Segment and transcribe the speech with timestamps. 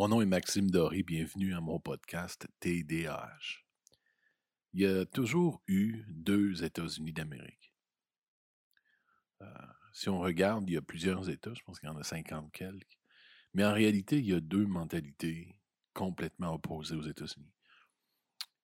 [0.00, 3.66] Mon nom est Maxime Doré, bienvenue à mon podcast TDAH.
[4.72, 7.74] Il y a toujours eu deux États-Unis d'Amérique.
[9.42, 9.46] Euh,
[9.92, 12.50] si on regarde, il y a plusieurs États, je pense qu'il y en a 50
[12.50, 12.98] quelques,
[13.52, 15.60] mais en réalité, il y a deux mentalités
[15.92, 17.52] complètement opposées aux États-Unis.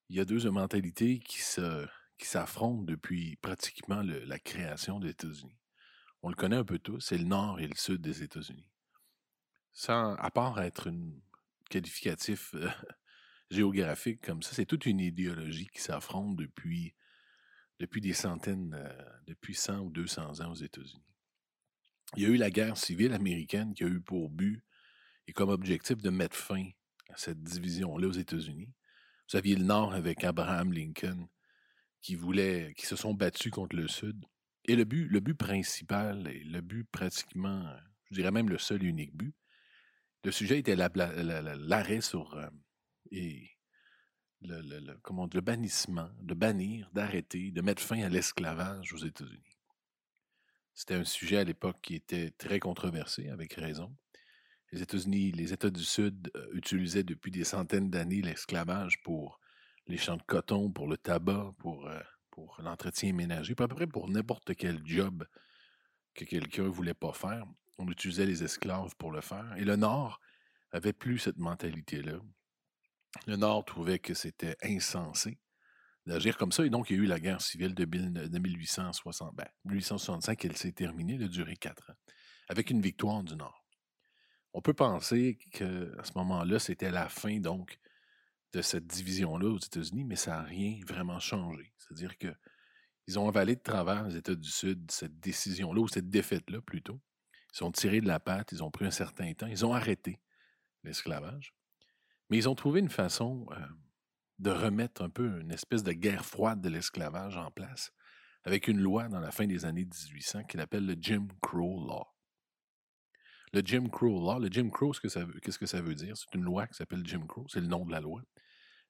[0.08, 5.60] Il y a deux mentalités qui s'affrontent depuis pratiquement la création des États-Unis.
[6.22, 8.70] On le connaît un peu tous, c'est le nord et le sud des États-Unis.
[9.74, 11.10] Sans, à part être un
[11.68, 12.68] qualificatif euh,
[13.50, 16.94] géographique comme ça, c'est toute une idéologie qui s'affronte depuis,
[17.78, 21.04] depuis des centaines, euh, depuis 100 ou 200 ans aux États-Unis.
[22.16, 24.62] Il y a eu la guerre civile américaine qui a eu pour but
[25.26, 26.68] et comme objectif de mettre fin
[27.08, 28.72] à cette division-là aux États-Unis.
[29.28, 31.28] Vous aviez le Nord avec Abraham Lincoln
[32.00, 34.24] qui voulaient, qui se sont battus contre le Sud.
[34.66, 37.68] Et le but, le but principal, et le but pratiquement,
[38.10, 39.34] je dirais même le seul et unique but,
[40.26, 42.48] le sujet était l'arrêt sur euh,
[43.12, 43.48] et
[44.40, 49.56] le, comment, le bannissement, de bannir, d'arrêter, de mettre fin à l'esclavage aux États-Unis.
[50.74, 53.96] C'était un sujet à l'époque qui était très controversé, avec raison.
[54.72, 59.38] Les États-Unis, les États du Sud euh, utilisaient depuis des centaines d'années l'esclavage pour
[59.86, 62.00] les champs de coton, pour le tabac, pour, euh,
[62.32, 65.24] pour l'entretien ménager, à peu près pour n'importe quel job
[66.14, 67.46] que quelqu'un ne voulait pas faire.
[67.78, 69.54] On utilisait les esclaves pour le faire.
[69.56, 70.20] Et le Nord
[70.76, 72.20] avait plus cette mentalité-là.
[73.26, 75.38] Le Nord trouvait que c'était insensé
[76.06, 76.64] d'agir comme ça.
[76.64, 79.34] Et donc, il y a eu la guerre civile de, 1860.
[79.34, 81.96] Ben, 1865, elle s'est terminée, elle a duré quatre ans,
[82.48, 83.64] avec une victoire du Nord.
[84.52, 85.66] On peut penser qu'à
[86.04, 87.78] ce moment-là, c'était la fin, donc,
[88.52, 91.74] de cette division-là aux États-Unis, mais ça n'a rien vraiment changé.
[91.76, 92.32] C'est-à-dire que
[93.08, 97.00] ils ont avalé de travers les États du Sud cette décision-là, ou cette défaite-là plutôt.
[97.54, 100.18] Ils ont tiré de la patte, ils ont pris un certain temps, ils ont arrêté
[100.86, 101.54] l'esclavage.
[102.30, 103.66] Mais ils ont trouvé une façon euh,
[104.38, 107.92] de remettre un peu une espèce de guerre froide de l'esclavage en place,
[108.44, 112.06] avec une loi dans la fin des années 1800 qu'ils appellent le Jim Crow Law.
[113.52, 116.16] Le Jim Crow Law, le Jim Crow, qu'est-ce que ça veut dire?
[116.16, 118.22] C'est une loi qui s'appelle Jim Crow, c'est le nom de la loi.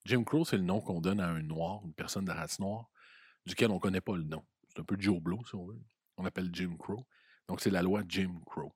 [0.05, 2.89] Jim Crow, c'est le nom qu'on donne à un noir, une personne de race noire,
[3.45, 4.45] duquel on ne connaît pas le nom.
[4.69, 5.81] C'est un peu Joe Blow, si on veut.
[6.17, 7.07] On appelle Jim Crow.
[7.49, 8.75] Donc, c'est la loi Jim Crow.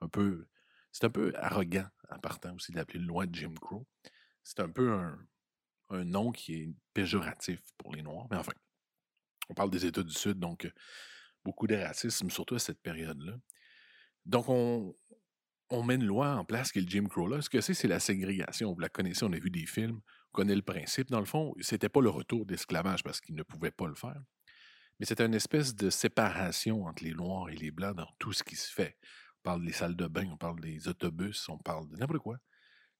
[0.00, 0.46] Un peu,
[0.94, 3.84] c'est un peu arrogant, en partant aussi, d'appeler la loi Jim Crow.
[4.44, 5.18] C'est un peu un,
[6.04, 8.28] nom qui est péjoratif pour les Noirs.
[8.30, 8.52] Mais enfin,
[9.48, 10.70] on parle des États du Sud, donc
[11.44, 13.34] beaucoup de racisme, surtout à cette période-là.
[14.24, 14.96] Donc, on,
[15.70, 17.42] on met une loi en place qui est le Jim Crow là.
[17.42, 18.72] Ce que c'est, c'est la ségrégation.
[18.72, 20.00] Vous la connaissez, on a vu des films
[20.32, 21.10] connaît le principe.
[21.10, 24.20] Dans le fond, c'était pas le retour d'esclavage parce qu'ils ne pouvaient pas le faire,
[24.98, 28.42] mais c'était une espèce de séparation entre les Noirs et les Blancs dans tout ce
[28.44, 28.98] qui se fait.
[29.44, 32.38] On parle des salles de bain, on parle des autobus, on parle de n'importe quoi.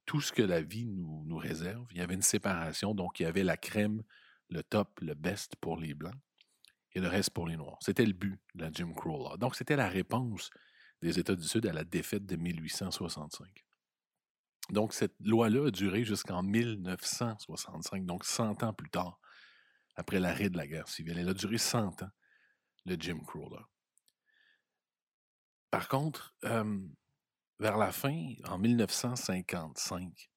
[0.04, 3.26] Tout ce que la vie nous, réserve, il y avait une séparation, donc il y
[3.26, 4.02] avait la crème,
[4.50, 6.14] le top, le best pour les Blancs
[6.92, 7.78] et le reste pour les Noirs.
[7.80, 9.36] C'était le but de la Jim Crow Law.
[9.38, 10.50] Donc c'était la réponse
[11.00, 13.64] des États du Sud à la défaite de 1865.
[14.70, 19.18] Donc, cette loi-là a duré jusqu'en 1965, donc 100 ans plus tard,
[19.94, 21.18] après l'arrêt de la guerre civile.
[21.18, 22.10] Elle a duré 100 ans,
[22.86, 23.50] le Jim Crow.
[23.50, 23.68] Là.
[25.74, 26.36] Par contre,
[27.58, 30.30] vers la fin, en 1955,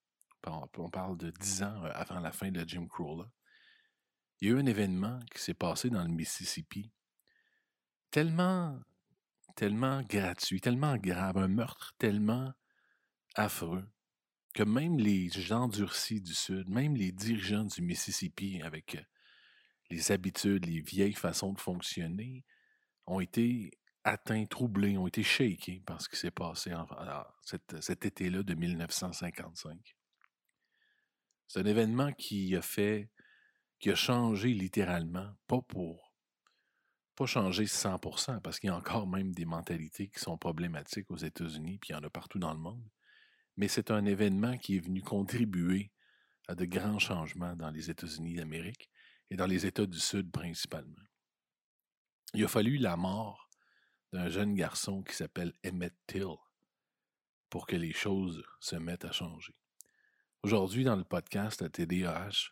[0.48, 3.24] on parle de 10 ans avant la fin de Jim Crow,
[4.42, 6.92] il y a eu un événement qui s'est passé dans le Mississippi,
[8.10, 8.80] tellement,
[9.56, 12.52] tellement gratuit, tellement grave, un meurtre tellement
[13.36, 13.88] affreux,
[14.56, 18.98] que même les gens durcis du Sud, même les dirigeants du Mississippi, avec
[19.92, 22.44] les habitudes, les vieilles façons de fonctionner,
[23.06, 23.70] ont été
[24.08, 26.88] atteints, troublés, ont été shakés par ce qui s'est passé en,
[27.44, 29.96] cet, été-là de 1955.
[31.48, 33.10] C'est un événement qui a fait,
[33.80, 36.14] qui a changé littéralement, pas pour,
[37.16, 41.18] pas changer 100%, parce qu'il y a encore même des mentalités qui sont problématiques aux
[41.18, 42.84] États-Unis, puis il y en a partout dans le monde
[43.58, 45.92] mais c'est un événement qui est venu contribuer
[46.48, 48.90] à de grands changements dans les États-Unis d'Amérique
[49.30, 51.04] et dans les États du Sud principalement.
[52.34, 53.47] Il a fallu la mort
[54.14, 56.36] d'un jeune garçon qui s'appelle Emmett Till
[57.50, 59.54] pour que les choses se mettent à changer.
[60.44, 62.52] Aujourd'hui, dans le podcast à TDAH,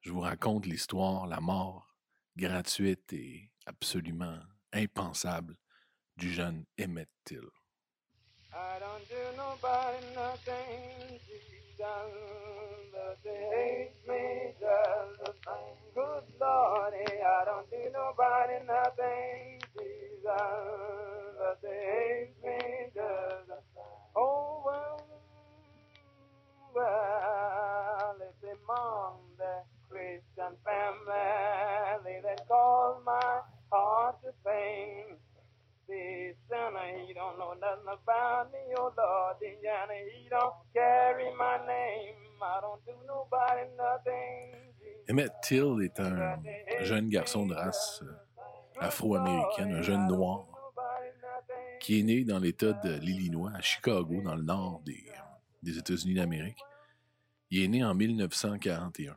[0.00, 1.96] je vous raconte l'histoire, la mort
[2.36, 4.40] gratuite et absolument
[4.72, 5.56] impensable
[6.16, 7.50] du jeune Emmett Till.
[8.52, 9.08] I don't
[17.70, 19.59] do nobody nothing,
[45.08, 46.40] Emmett Till est un
[46.80, 48.29] jeune garçon de race euh,
[48.80, 50.46] afro-américaine, un jeune noir,
[51.80, 55.04] qui est né dans l'État de l'Illinois, à Chicago, dans le nord des,
[55.62, 56.58] des États-Unis d'Amérique.
[57.50, 59.16] Il est né en 1941.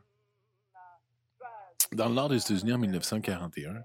[1.92, 3.82] Dans le nord des États-Unis en 1941,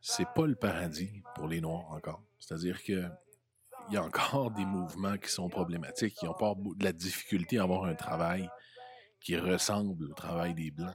[0.00, 2.22] c'est pas le paradis pour les Noirs encore.
[2.38, 3.04] C'est-à-dire que
[3.88, 7.58] il y a encore des mouvements qui sont problématiques, qui ont pas de la difficulté
[7.58, 8.48] à avoir un travail
[9.20, 10.94] qui ressemble au travail des Blancs.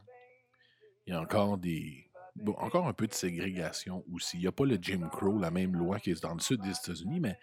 [1.05, 2.09] Il y a encore des.
[2.57, 4.37] Encore un peu de ségrégation aussi.
[4.37, 6.61] Il n'y a pas le Jim Crow, la même loi qui est dans le sud
[6.61, 7.37] des États-Unis, mais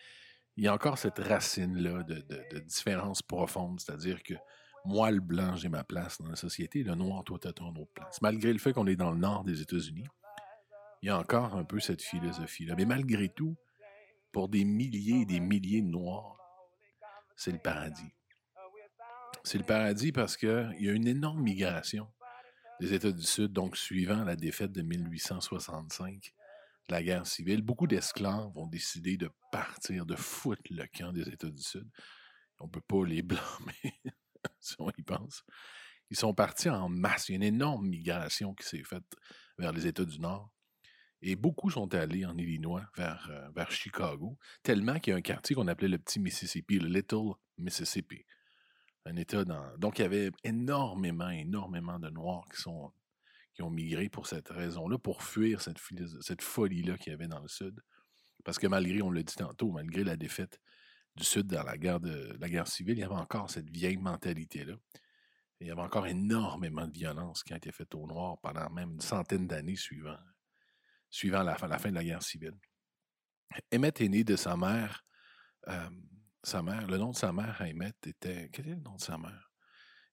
[0.56, 3.80] il y a encore cette racine-là de, de, différence profonde.
[3.80, 4.34] C'est-à-dire que
[4.84, 7.68] moi, le blanc, j'ai ma place dans la société, le noir, toi, tu as ton
[7.68, 8.20] autre place.
[8.20, 10.06] Malgré le fait qu'on est dans le nord des États-Unis,
[11.02, 12.74] il y a encore un peu cette philosophie-là.
[12.76, 13.56] Mais malgré tout,
[14.32, 16.36] pour des milliers et des milliers de Noirs,
[17.36, 18.12] c'est le paradis.
[19.44, 22.06] C'est le paradis parce qu'il y a une énorme migration
[22.80, 26.32] des États du Sud, donc suivant la défaite de 1865,
[26.88, 27.60] la guerre civile.
[27.60, 31.88] Beaucoup d'esclaves ont décidé de partir, de foutre le camp des États du Sud.
[32.58, 34.00] On ne peut pas les blâmer,
[34.60, 35.44] si on y pense.
[36.08, 37.28] Ils sont partis en masse.
[37.28, 39.04] Il y a une énorme migration qui s'est faite
[39.58, 40.50] vers les États du Nord.
[41.22, 45.22] Et beaucoup sont allés en Illinois vers, euh, vers Chicago, tellement qu'il y a un
[45.22, 48.24] quartier qu'on appelait le petit Mississippi, le Little Mississippi.
[49.06, 49.76] Un État dans...
[49.78, 52.92] Donc, il y avait énormément, énormément de Noirs qui, sont,
[53.54, 55.78] qui ont migré pour cette raison-là, pour fuir cette,
[56.20, 57.80] cette folie-là qu'il y avait dans le Sud.
[58.44, 60.60] Parce que malgré, on l'a dit tantôt, malgré la défaite
[61.16, 63.96] du Sud dans la guerre, de, la guerre civile, il y avait encore cette vieille
[63.96, 64.74] mentalité-là.
[65.60, 68.92] Il y avait encore énormément de violence qui a été faite aux Noirs pendant même
[68.92, 70.16] une centaine d'années suivant
[71.10, 72.56] suivant la, la, fin de la guerre civile.
[73.74, 75.04] Emmett est né de sa mère.
[75.68, 75.90] Euh,
[76.42, 78.48] sa mère, le nom de sa mère Emmett était.
[78.52, 79.50] Quel était le nom de sa mère?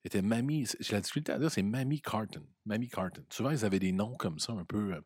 [0.04, 0.68] Était Mamie.
[0.80, 2.46] J'ai la difficulté à dire, c'est Mamie Carton.
[2.66, 3.26] Mamie Carton.
[3.30, 4.94] Souvent, ils avaient des noms comme ça, un peu.
[4.94, 5.02] Euh,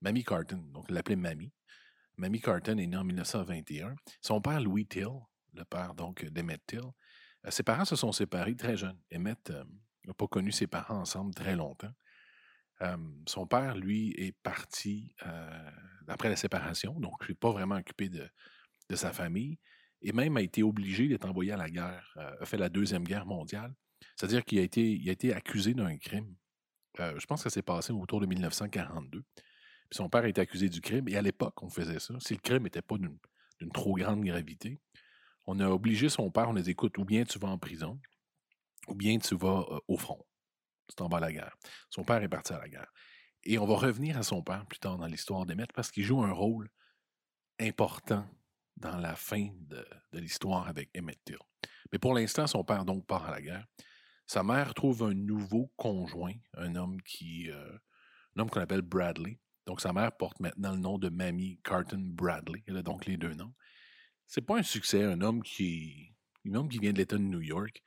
[0.00, 0.58] Mamie Carton.
[0.72, 1.52] Donc, ils l'appelaient Mamie.
[2.16, 3.94] Mamie Carton est née en 1921.
[4.20, 5.08] Son père, Louis Till,
[5.54, 8.98] le père donc d'Emmett Till, euh, ses parents se sont séparés très jeunes.
[9.14, 9.50] Emmett
[10.06, 11.92] n'a pas connu ses parents ensemble très longtemps
[13.26, 15.14] son père, lui, est parti
[16.08, 18.28] après la séparation, donc il n'est pas vraiment occupé de,
[18.94, 19.58] sa famille,
[20.02, 23.26] et même a été obligé d'être envoyé à la guerre, a fait la Deuxième Guerre
[23.26, 23.74] mondiale.
[24.16, 26.34] C'est-à-dire qu'il a été, accusé d'un crime.
[26.98, 29.24] je pense que ça s'est passé autour de 1942.
[29.90, 32.14] son père a été accusé du crime, et à l'époque, on faisait ça.
[32.20, 34.80] Si le crime n'était pas d'une trop grande gravité,
[35.46, 37.98] on a obligé son père, on a dit écoute, ou bien tu vas en prison,
[38.88, 40.24] ou bien tu vas au front
[40.88, 41.56] c'est en bas la guerre.
[41.90, 42.92] Son père est parti à la guerre.
[43.44, 46.22] Et on va revenir à son père plus tard dans l'histoire d'Emmett parce qu'il joue
[46.22, 46.68] un rôle
[47.60, 48.28] important
[48.76, 51.38] dans la fin de, l'histoire avec Emmett Till.
[51.92, 53.66] Mais pour l'instant, son père donc part à la guerre.
[54.26, 57.78] Sa mère trouve un nouveau conjoint, un homme qui, euh,
[58.34, 59.38] un homme qu'on appelle Bradley.
[59.66, 62.62] Donc sa mère porte maintenant le nom de Mamie Carton Bradley.
[62.66, 63.54] Elle a donc les deux noms.
[64.26, 66.12] C'est pas un succès, un homme qui,
[66.48, 67.82] un homme qui vient de l'État de New York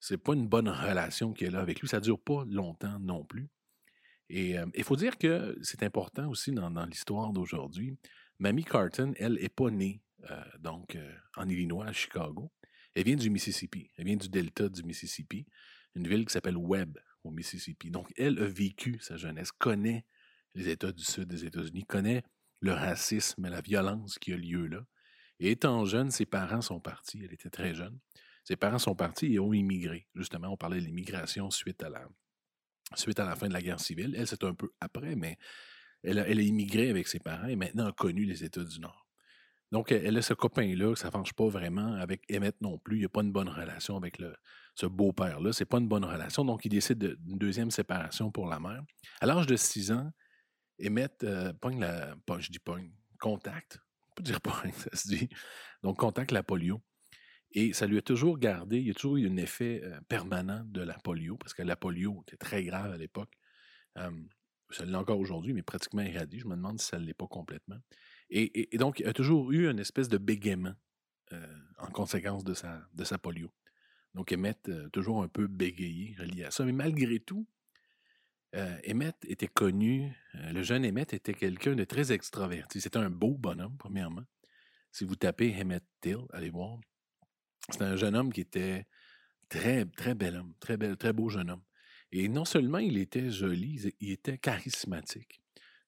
[0.00, 1.88] c'est pas une bonne relation qu'elle a avec lui.
[1.88, 3.50] Ça dure pas longtemps non plus.
[4.30, 7.96] Et il faut dire que c'est important aussi dans, l'histoire d'aujourd'hui.
[8.38, 10.00] Mamie Carton, elle, n'est pas née
[10.58, 10.96] donc
[11.36, 12.52] en Illinois, à Chicago.
[12.94, 13.90] Elle vient du Mississippi.
[13.96, 15.46] Elle vient du delta du Mississippi,
[15.94, 17.90] une ville qui s'appelle Webb au Mississippi.
[17.90, 20.04] Donc, elle a vécu sa jeunesse, connaît
[20.54, 22.22] les États du sud des États-Unis, connaît
[22.60, 24.84] le racisme et la violence qui a lieu là.
[25.38, 27.22] Et étant jeune, ses parents sont partis.
[27.24, 27.98] Elle était très jeune.
[28.44, 30.06] Ses parents sont partis et ont immigré.
[30.14, 32.06] Justement, on parlait de l'immigration suite à la,
[32.94, 34.14] suite à la fin de la guerre civile.
[34.16, 35.38] Elle, c'est un peu après, mais
[36.02, 39.06] elle elle a, immigré avec ses parents et maintenant a connu les États du Nord.
[39.72, 42.96] Donc, elle a ce copain-là, ça ne marche pas vraiment avec Emmett non plus.
[42.96, 44.20] Il n'y a pas une bonne relation avec
[44.74, 45.52] ce beau-père-là.
[45.52, 46.44] C'est pas une bonne relation.
[46.44, 48.82] Donc, il décide d'une deuxième séparation pour la mère.
[49.20, 50.10] À l'âge de 6 ans,
[50.84, 52.16] Emmett euh, pogne la.
[52.26, 53.78] Pas, dis pogne, contact.
[54.10, 55.28] On peut dire pogne, ça se dit.
[55.84, 56.82] Donc, contacte la polio.
[57.52, 60.82] Et ça lui a toujours gardé, il y a toujours eu un effet permanent de
[60.82, 63.32] la polio, parce que la polio était très grave à l'époque.
[63.96, 66.38] ça l'est encore aujourd'hui, mais pratiquement éradié.
[66.38, 67.78] Je me demande si ça ne l'est pas complètement.
[68.30, 70.74] Et, donc, il a toujours eu une espèce de bégaiement
[71.78, 73.50] en conséquence de sa, polio.
[74.14, 76.64] Donc, Emmett, toujours un peu bégayé relié à ça.
[76.64, 77.46] Mais malgré tout,
[78.54, 82.80] Emmett était connu, le jeune Emmett était quelqu'un de très extraverti.
[82.80, 84.24] C'était un beau bonhomme, premièrement.
[84.92, 86.78] Si vous tapez Emmett Till, allez voir,
[87.68, 88.86] c'était un jeune homme qui était
[89.48, 91.62] très, très bel homme, très, bel, très beau jeune homme.
[92.12, 95.39] Et non seulement il était joli, il était charismatique.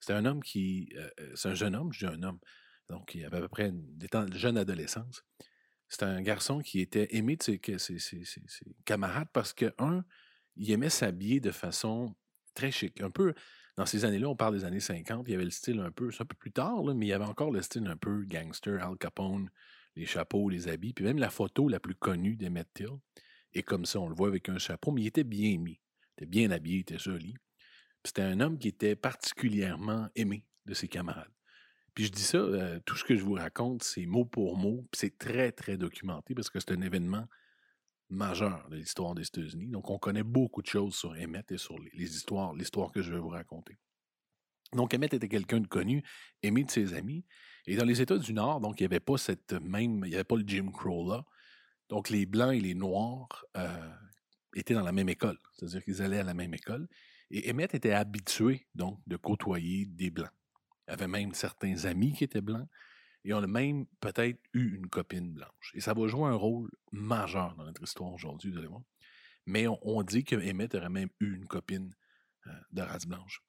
[0.02, 0.92] C'était un homme qui.
[0.96, 2.40] Euh, euh, c'est un jeune homme, je dis un homme.
[2.88, 5.24] Donc, il avait à peu près des temps, jeune adolescence.
[5.88, 7.60] C'est un garçon qui était aimé de ses,
[8.84, 10.04] camarades parce que, un,
[10.56, 12.16] il aimait s'habiller de façon
[12.54, 13.00] très chic.
[13.00, 13.32] Un peu,
[13.76, 16.10] dans ces années-là, on parle des années 50, il y avait le style un peu,
[16.10, 18.84] c'est un peu plus tard, mais il y avait encore le style un peu gangster,
[18.84, 19.50] Al Capone,
[19.94, 22.98] les chapeaux, les habits, puis même la photo la plus connue d'Emmett Till.
[23.54, 25.80] Et comme ça, on le voit avec un chapeau, mais il était bien mis.
[26.18, 27.34] Il était bien habillé, il était joli.
[28.04, 31.32] C'était un homme qui était particulièrement aimé de ses camarades.
[31.94, 34.86] Puis je dis ça, euh, tout ce que je vous raconte, c'est mot pour mot,
[34.90, 37.26] puis c'est très, très documenté parce que c'est un événement
[38.08, 39.68] majeur de l'histoire des États-Unis.
[39.68, 43.12] Donc, on connaît beaucoup de choses sur Emmett et sur les, histoires, l'histoire que je
[43.12, 43.78] vais vous raconter.
[44.72, 46.02] Donc, Emmett était quelqu'un de connu,
[46.42, 47.24] aimé de ses amis.
[47.66, 50.14] Et dans les États du Nord, donc, il n'y avait pas cette même, il n'y
[50.14, 51.24] avait pas le Jim Crow là.
[51.88, 53.90] Donc, les Blancs et les Noirs euh,
[54.54, 55.38] étaient dans la même école.
[55.52, 56.88] C'est-à-dire qu'ils allaient à la même école.
[57.32, 60.30] Et Emmett était habitué, donc, de côtoyer des Blancs.
[60.86, 62.68] Il avait même certains amis qui étaient Blancs.
[63.24, 65.72] Et on a même peut-être eu une copine blanche.
[65.74, 68.68] Et ça va jouer un rôle majeur dans notre histoire aujourd'hui, vous allez.
[69.46, 71.94] Mais on, dit que Emmett aurait même eu une copine
[72.46, 73.40] euh, de race blanche.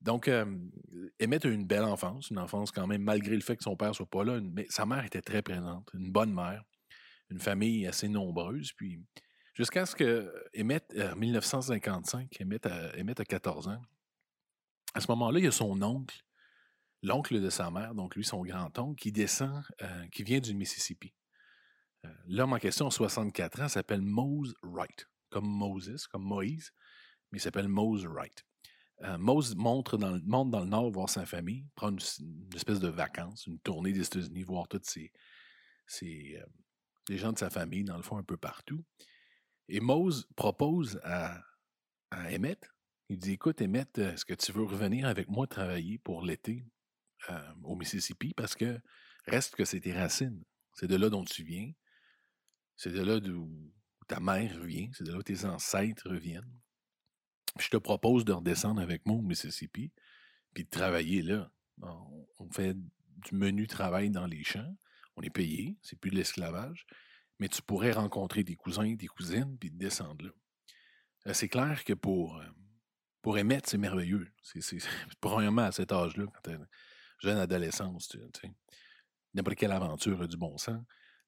[0.00, 3.62] Donc, Emmett a eu une belle enfance, une enfance quand même, malgré le fait que
[3.62, 6.64] son père soit pas là, mais sa mère était très présente, une bonne mère,
[7.30, 8.72] une famille assez nombreuse.
[8.72, 9.00] Puis,
[9.56, 13.82] jusqu'à ce que Emmett, en euh, 1955, Emmett a 14 ans.
[14.94, 16.22] À ce moment-là, il y a son oncle
[17.02, 21.14] l'oncle de sa mère, donc lui, son grand-oncle, qui descend, euh, qui vient du Mississippi.
[22.04, 26.72] Euh, l'homme en question, 64 ans, s'appelle Mose Wright, comme Moses, comme Moïse,
[27.30, 28.44] mais il s'appelle Mose Wright.
[29.02, 31.98] Euh, Mose monte dans, le, dans le nord voir sa famille, prend une,
[32.54, 35.12] espèce de vacances, une tournée des États-Unis, voir tous ces,
[37.08, 38.82] les gens de sa famille, dans le fond, un peu partout.
[39.68, 41.42] Et Mose propose à,
[42.12, 42.70] Emmett,
[43.08, 46.66] il dit Écoute, Emmett, est-ce que tu veux revenir avec moi travailler pour l'été
[47.30, 48.32] euh, au Mississippi?
[48.34, 48.80] Parce que
[49.26, 50.44] reste que c'est tes racines.
[50.74, 51.72] C'est de là dont tu viens.
[52.76, 53.72] C'est de là d'où
[54.06, 54.88] ta mère vient.
[54.92, 56.60] C'est de là où tes ancêtres viennent.
[57.58, 59.92] je te propose de redescendre avec moi au Mississippi
[60.54, 61.50] puis de travailler là.
[61.82, 64.74] On, fait du menu travail dans les champs.
[65.16, 65.76] On est payé.
[65.82, 66.86] C'est plus de l'esclavage.
[67.38, 70.32] Mais tu pourrais rencontrer des cousins, des cousines puis descendre là.
[71.26, 72.46] Euh, c'est clair que pour, euh,
[73.20, 74.32] pour émettre, c'est merveilleux.
[74.42, 74.60] C'est,
[75.20, 76.52] premièrement à cet âge-là, quand
[77.18, 78.52] jeune adolescence, tu sais.
[79.34, 80.82] N'importe quelle aventure a du bon sens.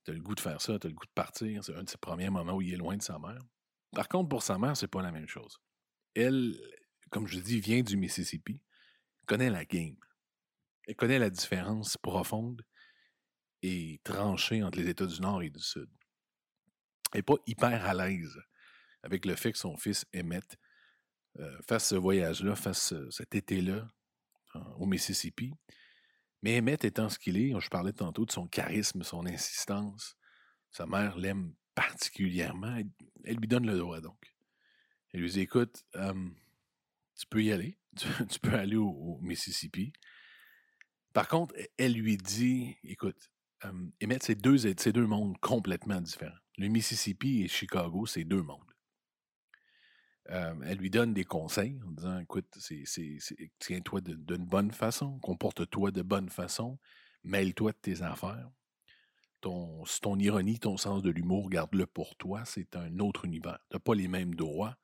[0.04, 1.62] Tu as le goût de faire ça, tu as le goût de partir.
[1.62, 3.42] C'est un de ses premiers moments où il est loin de sa mère.
[3.92, 5.58] Par contre, pour sa mère, c'est pas la même chose.
[6.14, 6.58] Elle,
[7.10, 8.62] comme je dis, vient du Mississippi,
[9.26, 9.96] connaît la game.
[10.86, 12.62] Elle connaît la différence profonde
[13.62, 15.90] et tranchée entre les États du Nord et du Sud.
[17.14, 18.38] N'est pas hyper à l'aise
[19.02, 20.58] avec le fait que son fils Emmett
[21.38, 23.88] euh, fasse ce voyage-là, fasse cet été-là
[24.76, 25.52] au Mississippi.
[26.42, 30.16] Mais Emmett étant ce qu'il est, je parlais tantôt de son charisme, son insistance,
[30.70, 32.76] sa mère l'aime particulièrement.
[33.24, 34.34] Elle, lui donne le droit, donc.
[35.12, 39.92] Elle lui dit Écoute, tu peux y aller, tu, peux aller au, Mississippi.
[41.12, 43.30] Par contre, elle lui dit Écoute,
[44.02, 46.38] Emmett, c'est deux, deux mondes complètement différents.
[46.58, 48.60] Le Mississippi et Chicago, c'est deux mondes.
[50.26, 52.46] Elle lui donne des conseils en disant écoute,
[53.58, 56.78] tiens-toi d'une bonne façon, comporte-toi de bonne façon,
[57.22, 58.50] mêle-toi de tes affaires.
[59.40, 63.58] Ton, ton ironie, ton sens de l'humour, garde-le pour toi, c'est un autre univers.
[63.70, 64.76] Tu n'as pas les mêmes droits,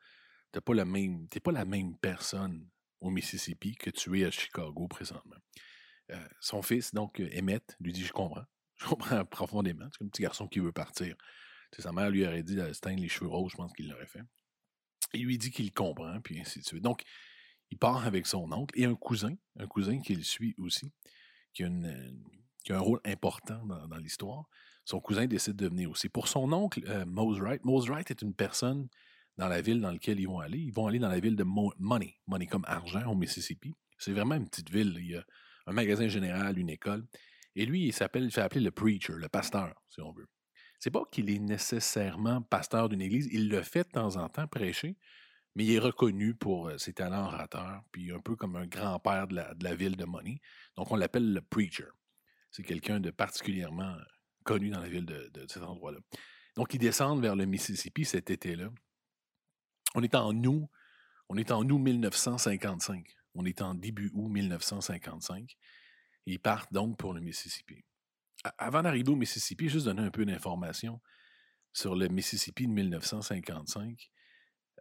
[0.53, 2.67] tu n'es pas, la même, pas la même personne
[3.01, 5.37] au Mississippi que tu es à Chicago présentement.
[6.13, 8.45] Euh, son fils, donc Emmett, lui dit Je comprends.
[8.77, 9.89] Je comprends profondément.
[9.93, 11.17] C'est un petit garçon qui veut partir.
[11.83, 14.23] Sa mère lui aurait dit de les cheveux roses, je pense qu'il l'aurait fait.
[15.13, 16.83] Il lui dit qu'il comprend, puis ainsi de suite.
[16.83, 17.03] Donc,
[17.71, 20.93] il part avec son oncle et un cousin, un cousin qui le suit aussi,
[21.53, 24.45] qui a, un rôle important dans, l'histoire.
[24.85, 26.09] Son cousin décide de venir aussi.
[26.09, 28.89] Pour son oncle, euh, Mose Wright, Mose Wright est une personne
[29.37, 30.59] dans la ville dans laquelle ils vont aller.
[30.59, 33.73] Ils vont aller dans la ville de Money, Money comme argent au Mississippi.
[33.99, 34.95] C'est vraiment une petite ville.
[34.99, 35.25] Il y a
[35.67, 37.07] un magasin général, une école.
[37.57, 40.29] Et lui, il s'appelle, il fait appeler le preacher, le pasteur, si on veut.
[40.85, 44.47] C'est pas qu'il est nécessairement pasteur d'une église, il le fait de temps en temps,
[44.47, 44.99] prêcher,
[45.55, 49.27] mais il est reconnu pour euh, ses talents orateurs, puis un peu comme un grand-père
[49.27, 50.43] de la, ville de Money.
[50.77, 51.87] Donc on l'appelle le preacher.
[52.51, 53.97] C'est quelqu'un de particulièrement
[54.45, 56.01] connu dans la ville de, cet endroit-là.
[56.55, 58.69] Donc ils descendent vers le Mississippi cet été-là.
[59.95, 60.69] On est en août,
[61.31, 63.07] on est en août 1955.
[63.35, 65.57] On est en début août 1955.
[66.27, 67.87] ils partent donc pour le Mississippi
[68.59, 71.01] avant d'arriver au Mississippi, juste donner un peu d'informations
[71.73, 74.11] sur le Mississippi de 1955.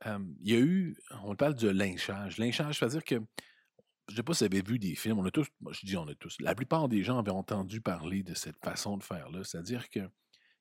[0.06, 2.38] il y a eu, on parle de lynchage.
[2.38, 5.32] Lynchage, c'est-à-dire que, je ne sais pas si vous avez vu des films, on a
[5.32, 8.34] tous, moi je dis on a tous, la plupart des gens avaient entendu parler de
[8.34, 10.10] cette façon de faire-là, c'est-à-dire qu'il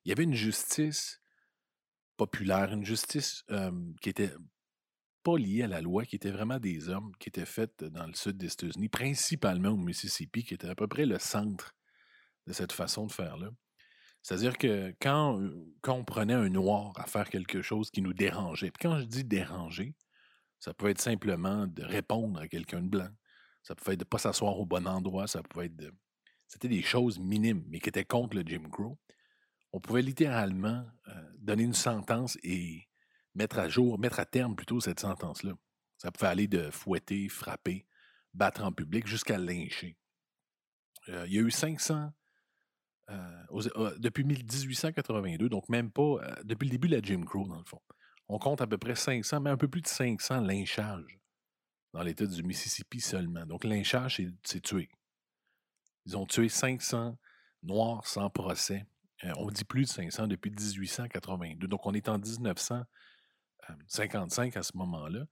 [0.05, 1.21] il y avait une justice
[2.17, 3.45] populaire, une justice
[4.01, 4.33] qui était
[5.23, 8.13] pas liée à la loi, qui était vraiment des hommes, qui étaient faites dans le
[8.13, 11.73] sud des États-Unis, principalement au Mississippi, qui était à peu près le centre
[12.47, 13.49] de cette façon de faire-là.
[14.21, 15.41] C'est-à-dire que quand,
[15.87, 19.25] on prenait un noir à faire quelque chose qui nous dérangeait, puis quand je dis
[19.25, 19.95] déranger,
[20.59, 23.09] ça peut être simplement de répondre à quelqu'un de blanc,
[23.63, 25.93] ça pouvait être de ne pas s'asseoir au bon endroit, ça pouvait être de...
[26.47, 28.97] C'était des choses minimes, mais qui étaient contre le Jim Crow.
[29.73, 30.85] On pouvait littéralement
[31.37, 32.87] donner une sentence et
[33.33, 35.53] mettre à jour, mettre à terme plutôt cette sentence-là.
[35.97, 37.87] Ça pouvait aller de fouetter, frapper,
[38.33, 39.97] battre en public jusqu'à lyncher.
[41.07, 42.13] il y a eu 500
[43.97, 47.81] depuis 1882, donc même pas depuis le début de la Jim Crow, dans le fond.
[48.29, 51.19] On compte à peu près 500, mais un peu plus de 500 lynchages
[51.93, 53.45] dans l'État du Mississippi seulement.
[53.45, 54.89] Donc, lynchage, c'est tuer.
[56.05, 57.17] Ils ont tué 500
[57.63, 58.85] Noirs sans procès.
[59.37, 61.67] on dit plus de 500 depuis 1882.
[61.67, 65.25] Donc, on est en 1955 à ce moment-là.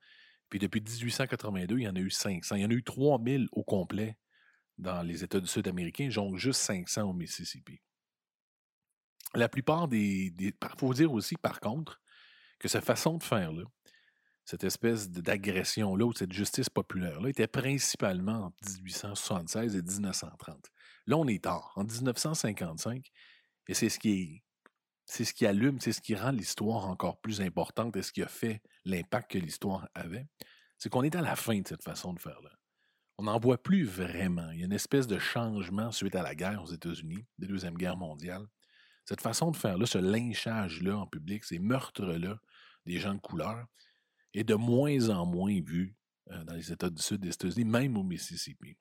[0.50, 2.56] Puis depuis 1882, il y en a eu 500.
[2.56, 4.18] Il y en a eu 3000 au complet
[4.82, 7.80] dans les États du Sud américains, donc juste 500 au Mississippi.
[9.34, 10.34] La plupart des.
[10.40, 12.02] Il faut dire aussi, par contre,
[12.60, 13.64] que cette façon de faire-là,
[14.44, 20.70] cette espèce d'agression-là ou cette justice populaire-là était principalement en 1876 et 1930.
[21.06, 23.10] Là, on est tard, en 1955,
[23.68, 24.44] et c'est ce qui est.
[25.06, 28.24] C'est ce qui allume, c'est ce qui rend l'histoire encore plus importante et ce qui
[28.24, 30.28] a fait l'impact que l'histoire avait.
[30.78, 32.52] C'est qu'on est à la fin de cette façon de faire-là
[33.18, 34.50] on n'en voit plus vraiment.
[34.52, 37.76] Il y a une espèce de changement suite à la guerre aux États-Unis, la Deuxième
[37.76, 38.46] Guerre mondiale.
[39.06, 42.40] Cette façon de faire-là, ce lynchage-là en public, ces meurtres-là
[42.86, 43.66] des gens de couleur,
[44.34, 45.96] est de moins en moins vu
[46.32, 48.78] euh, dans les États du Sud des États-Unis, même au Mississippi.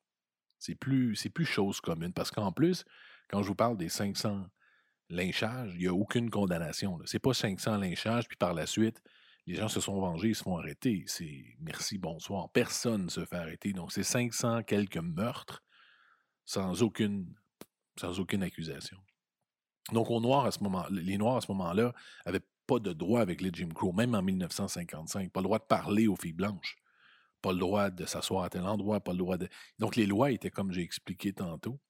[0.58, 2.84] C'est plus, plus chose commune parce qu'en plus,
[3.28, 4.46] quand je vous parle des 500
[5.08, 6.98] lynchages, il n'y a aucune condamnation.
[7.04, 9.02] Ce n'est pas 500 lynchages, puis par la suite,
[9.46, 11.04] les gens se sont vengés, ils se font arrêter.
[11.06, 12.50] C'est merci, bonsoir.
[12.50, 13.72] Personne ne se fait arrêter.
[13.72, 15.62] Donc, c'est 500 quelques meurtres
[16.44, 17.34] sans aucune,
[17.98, 18.98] sans aucune accusation.
[19.92, 21.92] Donc, les Noirs, à ce moment-là,
[22.26, 25.32] n'avaient pas de droit avec les Jim Crow, même en 1955.
[25.32, 26.76] Pas le droit de parler aux filles blanches.
[27.42, 29.00] Pas le droit de s'asseoir à tel endroit.
[29.00, 29.48] Pas le droit de.
[29.78, 31.80] Donc, les lois étaient comme j'ai expliqué tantôt.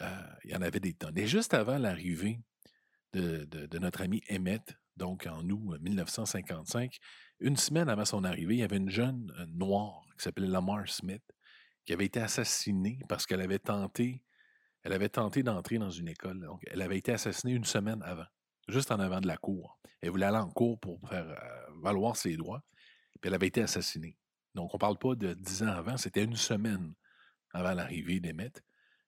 [0.00, 1.18] Euh, il y en avait des tonnes.
[1.18, 2.40] Et juste avant l'arrivée
[3.12, 6.98] de, de, notre ami Emmett, donc en août 1955,
[7.40, 11.22] une semaine avant son arrivée, il y avait une jeune noire qui s'appelait Lamar Smith
[11.86, 14.22] qui avait été assassinée parce qu'elle avait tenté,
[14.82, 16.38] elle avait tenté d'entrer dans une école.
[16.40, 18.26] Donc, elle avait été assassinée une semaine avant,
[18.68, 19.78] juste en avant de la cour.
[20.02, 21.34] Elle voulait aller en cour pour faire
[21.82, 22.62] valoir ses droits,
[23.20, 24.18] puis elle avait été assassinée.
[24.54, 26.92] Donc, on ne parle pas de dix ans avant, c'était une semaine
[27.52, 28.62] avant l'arrivée d'Emmett.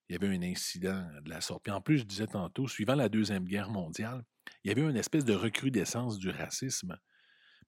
[0.09, 1.65] Il y avait un incident de la sorte.
[1.65, 4.25] Puis en plus, je disais tantôt, suivant la Deuxième Guerre mondiale,
[4.64, 6.96] il y avait une espèce de recrudescence du racisme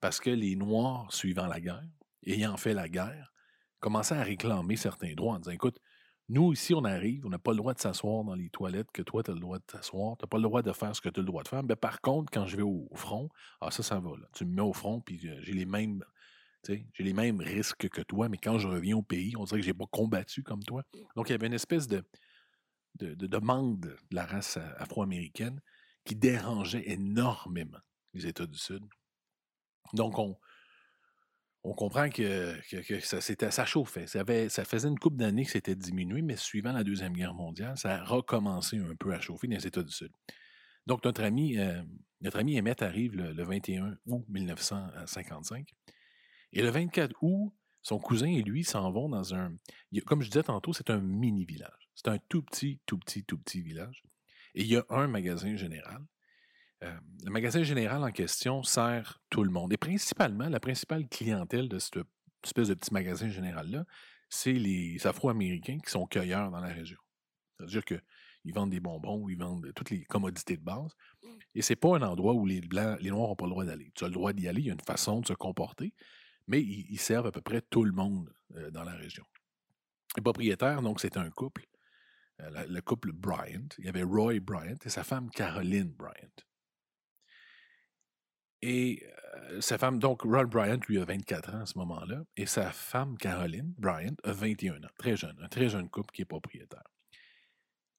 [0.01, 1.89] parce que les Noirs, suivant la guerre,
[2.27, 3.33] ayant fait la guerre,
[3.81, 5.79] commençaient à réclamer certains droits en disant Écoute,
[6.29, 9.03] nous, ici, on arrive, on n'a pas le droit de s'asseoir dans les toilettes que
[9.03, 11.03] toi, tu as le droit de t'asseoir, tu n'as pas le droit de faire ce
[11.03, 11.63] que tu as le droit de faire.
[11.63, 13.29] Mais par contre, quand je vais au front,
[13.61, 14.11] ah, ça, ça va.
[14.11, 14.27] Là.
[14.35, 16.03] Tu me mets au front, puis euh, j'ai les mêmes.
[16.67, 19.67] J'ai les mêmes risques que toi, mais quand je reviens au pays, on dirait que
[19.67, 20.83] je n'ai pas combattu comme toi.
[21.15, 22.03] Donc, il y avait une espèce de,
[22.95, 25.61] de, de demande de la race afro-américaine
[26.05, 27.79] qui dérangeait énormément
[28.13, 28.83] les États du Sud.
[29.93, 30.37] Donc, on,
[31.65, 32.59] on comprend que,
[33.01, 34.07] ça, ça chauffait.
[34.07, 37.77] Ça, ça faisait une couple d'années que c'était diminué, mais suivant la Deuxième Guerre mondiale,
[37.79, 40.13] ça a recommencé un peu à chauffer dans les États du Sud.
[40.87, 41.83] Donc, notre ami, euh,
[42.21, 45.67] notre ami Emmett arrive le, 21 août 1955.
[46.53, 49.55] Et le 24 août, son cousin et lui s'en vont dans un.
[50.07, 51.91] Comme je disais tantôt, c'est un mini-village.
[51.95, 54.05] C'est un tout petit, tout petit, tout petit village.
[54.55, 56.01] Et il y a un magasin général.
[56.83, 59.73] Euh, le magasin général en question sert tout le monde.
[59.73, 61.99] Et principalement, la principale clientèle de cette
[62.45, 63.85] espèce de petit magasin général-là,
[64.29, 66.99] c'est les Afro-Américains qui sont cueilleurs dans la région.
[67.57, 70.95] C'est-à-dire qu'ils vendent des bonbons, ils vendent toutes les commodités de base.
[71.55, 73.93] Et c'est pas un endroit où les les Noirs n'ont pas le droit d'aller.
[73.95, 75.95] Tu as le droit d'y aller, il y a une façon de se comporter,
[76.47, 79.25] mais ils, servent à peu près tout le monde euh, dans la région.
[80.17, 81.65] Le propriétaire, donc, c'est un couple
[82.41, 83.69] euh, le couple Bryant.
[83.79, 86.35] Il y avait Roy Bryant et sa femme Caroline Bryant.
[88.63, 92.47] Et euh, sa femme, donc Roy Bryant, lui, a 24 ans à ce moment-là, et
[92.47, 96.27] sa femme Caroline Bryant a 21 ans, très jeune, un très jeune couple qui est
[96.27, 96.83] propriétaire.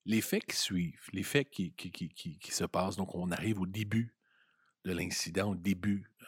[0.04, 1.72] Les faits qui suivent, les faits qui
[2.50, 4.16] se passent, donc on arrive au début
[4.84, 6.24] de l'incident, au début euh,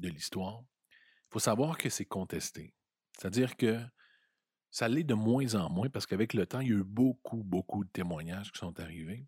[0.00, 2.74] de l'histoire, il faut savoir que c'est contesté.
[3.16, 3.80] C'est-à-dire que
[4.70, 7.42] ça l'est de moins en moins parce qu'avec le temps, il y a eu beaucoup,
[7.42, 9.26] beaucoup de témoignages qui sont arrivés.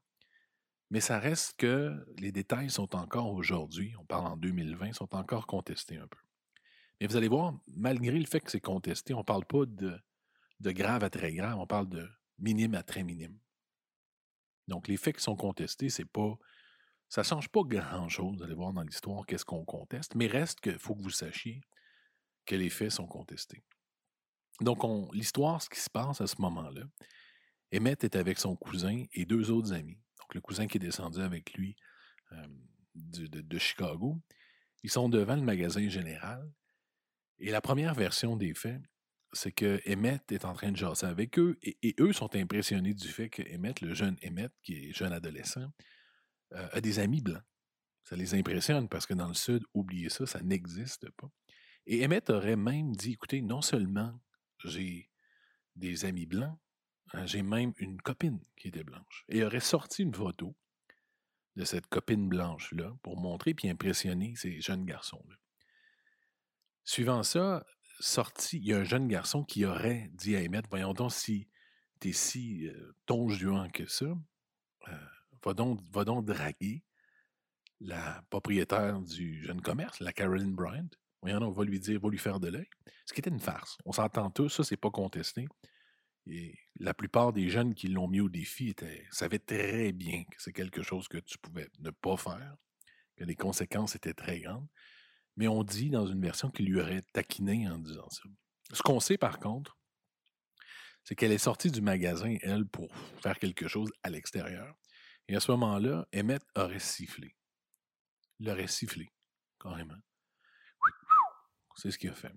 [0.91, 5.47] Mais ça reste que les détails sont encore aujourd'hui, on parle en 2020, sont encore
[5.47, 6.19] contestés un peu.
[7.01, 9.99] Mais vous allez voir, malgré le fait que c'est contesté, on ne parle pas de,
[10.61, 13.39] de grave à très grave, on parle de minime à très minime.
[14.67, 16.39] Donc, les faits qui sont contestés, c'est pas.
[17.09, 20.61] Ça ne change pas grand-chose, vous allez voir dans l'histoire qu'est-ce qu'on conteste, mais reste
[20.61, 21.63] qu'il faut que vous sachiez
[22.45, 23.63] que les faits sont contestés.
[24.61, 24.83] Donc,
[25.15, 26.83] l'histoire, ce qui se passe à ce moment-là,
[27.75, 29.99] Emmett est avec son cousin et deux autres amis.
[30.19, 31.77] Donc, le cousin qui est descendu avec lui
[32.95, 34.21] de, de, Chicago.
[34.83, 36.51] Ils sont devant le magasin général.
[37.39, 38.81] Et la première version des faits,
[39.33, 43.09] c'est que Emmett est en train de jaser avec eux et, eux sont impressionnés du
[43.09, 45.71] fait que Emmett, le jeune Emmett, qui est jeune adolescent,
[46.55, 47.43] euh, a des amis blancs.
[48.05, 51.31] Ça les impressionne parce que dans le Sud, oubliez ça, ça n'existe pas.
[51.87, 54.19] Et Emmett aurait même dit, écoutez, non seulement
[54.65, 55.11] j'ai
[55.77, 56.59] des amis blancs,
[57.13, 59.25] hein, j'ai même une copine qui était blanche.
[59.29, 60.57] Et aurait sorti une photo
[61.57, 65.37] de cette copine blanche-là pour montrer puis impressionner ces jeunes garçons-là.
[66.85, 67.67] Suivant ça,
[68.01, 71.49] sorti, il y a un jeune garçon qui aurait dit à Emmett, voyons donc si
[72.01, 75.07] t'es si euh, tonjuant que ça, euh,
[75.45, 76.85] va donc draguer
[77.81, 80.89] la propriétaire du jeune commerce, la Caroline Bryant.
[81.23, 82.69] On va lui dire, va lui faire de l'œil.
[83.07, 83.79] Ce qui était une farce.
[83.85, 85.47] On s'entend tous, ça, c'est pas contesté.
[86.27, 90.37] Et la plupart des jeunes qui l'ont mis au défi étaient, savaient très bien que
[90.41, 92.55] c'est quelque chose que tu pouvais ne pas faire,
[93.17, 94.69] que les conséquences étaient très grandes
[95.39, 98.23] mais on dit dans une version qu'il lui aurait taquiné en disant ça.
[98.73, 99.79] Ce qu'on sait par contre,
[101.05, 104.75] c'est qu'elle est sortie du magasin, elle, pour faire quelque chose à l'extérieur.
[105.29, 107.37] Et à ce moment-là, Emmett aurait sifflé.
[108.41, 109.11] Il aurait sifflé,
[109.61, 109.97] carrément.
[111.79, 112.33] C'est ce qu'il a fait.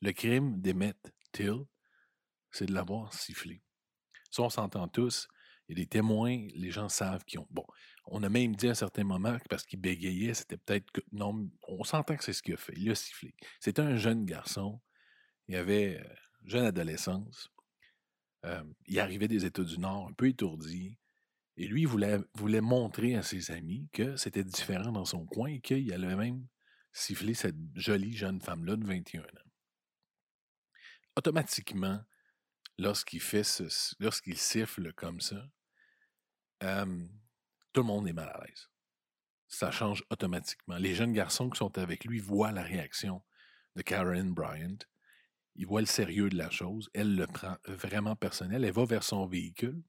[0.00, 0.98] Le crime d'Emmett
[1.30, 1.60] Till,
[2.50, 3.62] c'est de l'avoir sifflé.
[4.32, 5.28] Ça, on s'entend tous.
[5.68, 7.46] Il y a des témoins, les gens savent qu'ils ont.
[7.50, 7.64] Bon,
[8.06, 11.00] on a même dit à un certain moment que parce qu'il bégayait, c'était peut-être que.
[11.12, 12.72] Non, on s'entend que c'est ce qu'il a fait.
[12.76, 13.36] Il a sifflé.
[13.60, 14.80] C'était un jeune garçon.
[15.46, 17.52] Il avait euh, jeune adolescence.
[18.46, 20.98] Euh, il arrivait des États du Nord, un peu étourdi.
[21.56, 25.50] Et lui, il voulait, voulait montrer à ses amis que c'était différent dans son coin
[25.50, 26.44] et qu'il allait même
[26.92, 29.50] siffler cette jolie jeune femme-là de 21 ans.
[31.16, 32.02] Automatiquement,
[32.78, 33.64] lorsqu'il fait ce,
[33.98, 35.46] lorsqu'il siffle comme ça,
[36.60, 38.68] tout le monde est mal à l'aise.
[39.48, 40.76] Ça change automatiquement.
[40.78, 43.22] Les jeunes garçons qui sont avec lui voient la réaction
[43.76, 44.78] de Karen Bryant.
[45.56, 46.88] Ils voient le sérieux de la chose.
[46.94, 48.64] Elle le prend vraiment personnel.
[48.64, 49.82] Elle va vers son véhicule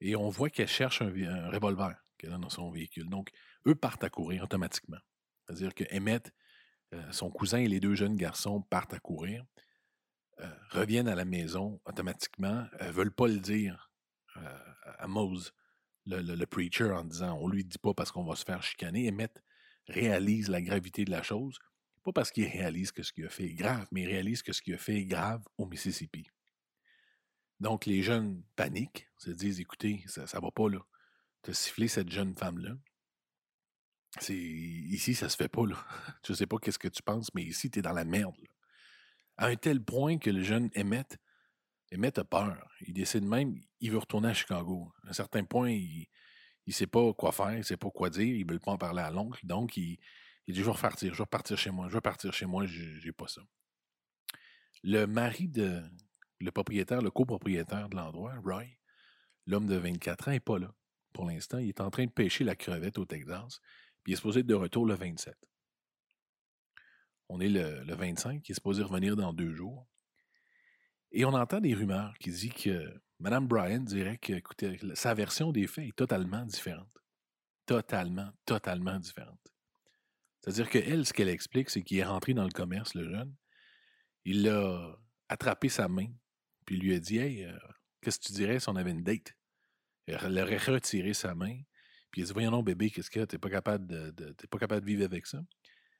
[0.00, 3.08] et on voit qu'elle cherche un, revolver qu'elle a dans son véhicule.
[3.08, 3.30] Donc,
[3.66, 4.98] eux partent à courir automatiquement.
[5.50, 6.32] C'est-à-dire que Emmett,
[6.94, 9.44] euh, son cousin et les deux jeunes garçons partent à courir,
[10.40, 13.90] euh, reviennent à la maison automatiquement, ne euh, veulent pas le dire
[14.98, 15.52] à Mose
[16.06, 19.08] le, preacher en disant on lui dit pas parce qu'on va se faire chicaner.
[19.08, 19.42] Emmett
[19.88, 21.58] réalise la gravité de la chose,
[22.04, 24.52] pas parce qu'il réalise que ce qu'il a fait est grave, mais il réalise que
[24.52, 26.28] ce qu'il a fait est grave au Mississippi.
[27.58, 30.78] Donc les jeunes paniquent, se disent écoutez, ça, ça va pas là.
[31.42, 32.76] Tu as sifflé cette jeune femme-là.
[34.28, 35.76] Ici, ça se fait pas là.
[36.26, 38.36] Je sais pas qu'est-ce que tu penses, mais ici, tu es dans la merde.
[39.36, 41.18] À un tel point que le jeune Emmett
[41.92, 42.70] Emmett a peur.
[42.86, 44.92] Il décide même, il veut retourner à Chicago.
[45.04, 46.06] À un certain point, il
[46.66, 49.02] ne sait pas quoi faire, il sait pas quoi dire, il veut pas en parler
[49.02, 49.44] à l'oncle.
[49.44, 49.98] Donc, il,
[50.46, 53.04] dit Je vais repartir, je vais repartir chez moi, je vais repartir chez moi, je
[53.04, 53.42] n'ai pas ça.
[54.82, 55.82] Le mari de
[56.38, 58.64] le propriétaire, le copropriétaire de l'endroit, Roy,
[59.46, 60.72] l'homme de 24 ans, n'est pas là.
[61.12, 63.60] Pour l'instant, il est en train de pêcher la crevette au Texas,
[64.02, 65.36] puis il est supposé être de retour le 27.
[67.28, 69.86] On est le, le 25, il est supposé revenir dans deux jours.
[71.12, 75.52] Et on entend des rumeurs qui disent que Mme Bryan dirait que, écoutez, sa version
[75.52, 76.88] des faits est totalement différente.
[77.66, 79.40] Totalement, totalement différente.
[80.40, 83.34] C'est-à-dire qu'elle, ce qu'elle explique, c'est qu'il est rentré dans le commerce, le jeune.
[84.24, 84.96] Il a
[85.28, 86.08] attrapé sa main,
[86.64, 87.58] puis lui a dit Hey, euh,
[88.00, 89.34] qu'est-ce que tu dirais si on avait une date
[90.06, 91.60] Elle aurait retiré sa main,
[92.10, 94.82] puis il a dit Voyons non, bébé, qu'est-ce que t'es pas capable de, pas capable
[94.82, 95.40] de vivre avec ça?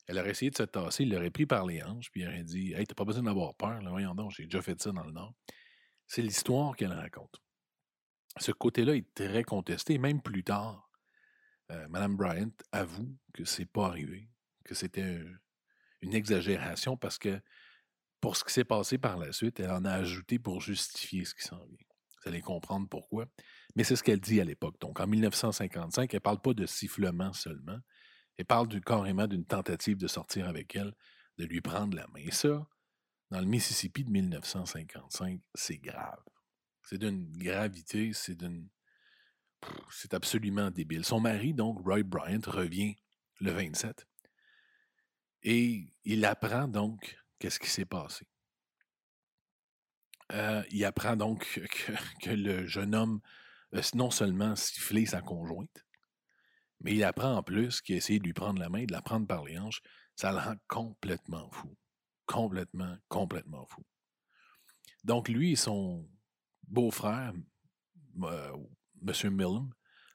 [0.06, 2.44] Elle aurait essayé de se tasser, il l'aurait pris par les hanches, puis elle aurait
[2.44, 5.04] dit Hey, t'as pas besoin d'avoir peur, là, voyons donc, j'ai déjà fait ça dans
[5.04, 5.34] le Nord.
[6.06, 7.40] C'est l'histoire qu'elle raconte.
[8.38, 10.90] Ce côté-là est très contesté, même plus tard,
[11.70, 14.28] euh, Mme Bryant avoue que c'est pas arrivé,
[14.64, 15.20] que c'était
[16.00, 17.40] une exagération parce que
[18.20, 21.34] pour ce qui s'est passé par la suite, elle en a ajouté pour justifier ce
[21.34, 21.86] qui s'en vient.
[22.22, 23.26] Vous allez comprendre pourquoi.
[23.76, 24.80] Mais c'est ce qu'elle dit à l'époque.
[24.80, 27.78] Donc, en 1955, elle ne parle pas de sifflement seulement,
[28.38, 30.92] et parle du, carrément d'une tentative de sortir avec elle,
[31.38, 32.20] de lui prendre la main.
[32.20, 32.66] Et ça,
[33.30, 36.22] dans le Mississippi de 1955, c'est grave.
[36.82, 38.68] C'est d'une gravité, c'est d'une.
[39.90, 41.04] c'est absolument débile.
[41.04, 42.96] Son mari, donc, Roy Bryant, revient
[43.40, 44.06] le 27
[45.42, 48.26] et il apprend donc qu'est-ce qui s'est passé.
[50.32, 51.60] Euh, il apprend donc
[52.22, 53.20] que, le jeune homme
[53.94, 55.84] non seulement sifflé sa conjointe,
[56.80, 59.02] mais il apprend en plus qu'il a essayé de lui prendre la main, de la
[59.02, 59.82] prendre par les hanches.
[60.16, 61.76] Ça le rend complètement fou.
[62.26, 63.84] Complètement, complètement fou.
[65.04, 66.08] Donc, lui et son
[66.68, 67.32] beau-frère,
[68.22, 68.56] euh,
[69.06, 69.30] M.
[69.30, 69.70] Millam,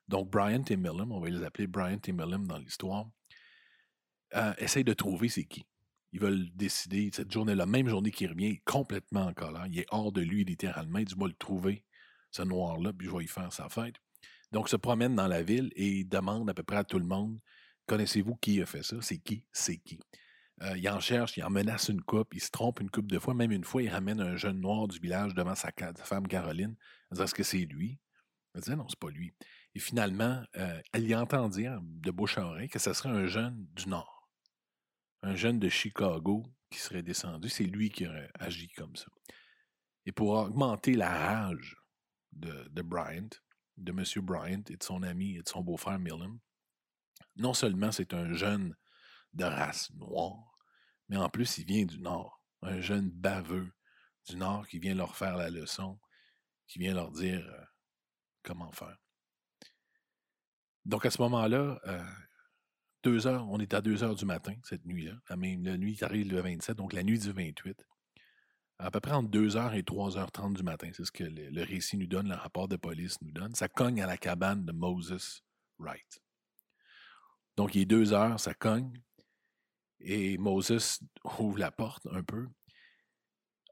[0.07, 3.09] donc Bryant et Millam, on va les appeler Bryant et Millam dans l'histoire,
[4.35, 5.65] euh, essayent de trouver c'est qui.
[6.11, 9.67] Ils veulent décider, cette journée-là, même journée qui revient, complètement en colère.
[9.67, 10.99] Il est hors de lui, littéralement.
[10.99, 11.83] Il dit Moi, le trouver,
[12.35, 13.95] ce noir-là, puis je vais y faire sa fête.
[14.51, 17.39] Donc, se promène dans la ville et demande à peu près à tout le monde
[17.87, 18.97] Connaissez-vous qui a fait ça?
[19.01, 19.45] C'est qui?
[19.51, 19.99] C'est qui
[20.61, 23.19] euh, il en cherche, il en menace une coupe, il se trompe une coupe de
[23.19, 23.33] fois.
[23.33, 25.69] Même une fois, il ramène un jeune noir du village devant sa,
[26.03, 26.75] femme Caroline.
[27.11, 27.99] Dit Est-ce que c'est lui
[28.53, 29.33] Elle dit Non, c'est pas lui.
[29.73, 33.27] Et finalement, euh, elle y entend dire de bouche à oreille que ce serait un
[33.27, 34.29] jeune du Nord,
[35.23, 37.49] un jeune de Chicago qui serait descendu.
[37.49, 39.07] C'est lui qui aurait agi comme ça.
[40.05, 41.75] Et pour augmenter la rage
[42.35, 43.29] de, Bryant,
[43.77, 44.03] de M.
[44.23, 46.39] Bryant et de son ami et de son beau-frère Millam,
[47.35, 48.75] non seulement c'est un jeune
[49.33, 50.57] de race noire,
[51.09, 53.71] mais en plus il vient du Nord, un jeune baveux
[54.27, 55.99] du Nord qui vient leur faire la leçon,
[56.67, 57.65] qui vient leur dire euh,
[58.43, 58.97] comment faire.
[60.85, 62.03] Donc à ce moment-là, euh,
[63.03, 65.13] deux heures, on est à 2 heures du matin cette nuit-là.
[65.29, 67.85] La, même, la nuit arrive le 27, donc la nuit du 28.
[68.77, 72.07] À peu près entre 2h et 3h30 du matin, c'est ce que le, récit nous
[72.07, 73.55] donne, le rapport de police nous donne.
[73.55, 75.43] Ça cogne à la cabane de Moses
[75.79, 76.21] Wright.
[77.55, 79.01] Donc, il est 2 heures, ça cogne.
[80.01, 80.99] Et Moses
[81.39, 82.47] ouvre la porte un peu.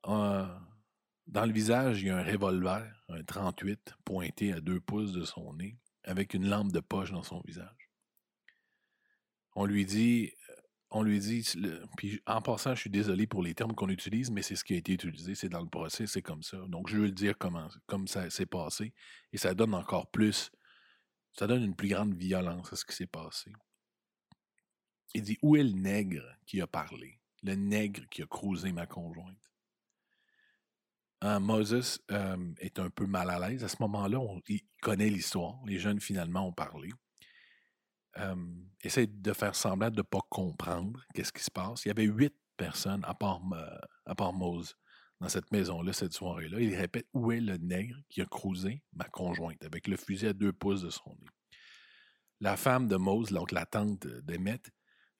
[0.05, 5.23] Dans le visage, il y a un revolver, un 38, pointé à deux pouces de
[5.23, 7.89] son nez avec une lampe de poche dans son visage.
[9.55, 10.33] On lui dit,
[10.95, 11.43] on lui dit,
[11.97, 14.75] puis en passant, je suis désolé pour les termes qu'on utilise, mais c'est ce qui
[14.75, 16.57] a été utilisé, c'est dans le procès, c'est comme ça.
[16.67, 18.93] Donc, je veux le dire comme ça s'est passé,
[19.31, 20.51] et ça donne encore plus,
[21.33, 23.51] ça donne une plus grande violence à ce qui s'est passé.
[25.15, 27.19] Il dit, où est le nègre qui a parlé?
[27.41, 29.51] Le nègre qui a croisé ma conjointe.
[31.21, 33.63] Hein, Moses euh, est un peu mal à l'aise.
[33.63, 35.59] À ce moment-là, il connaît l'histoire.
[35.65, 36.89] Les jeunes, finalement, ont parlé.
[38.81, 41.85] Essaie de faire semblant de ne pas comprendre qu'est-ce qui se passe.
[41.85, 43.41] Il y avait huit personnes, à part,
[44.33, 44.75] Moses,
[45.19, 46.59] dans cette maison-là, cette soirée-là.
[46.59, 50.33] Il répète Où est le nègre qui a croisé ma conjointe avec le fusil à
[50.33, 51.29] deux pouces de son nez
[52.39, 54.69] La femme de Moses, donc la tante d'Emmett,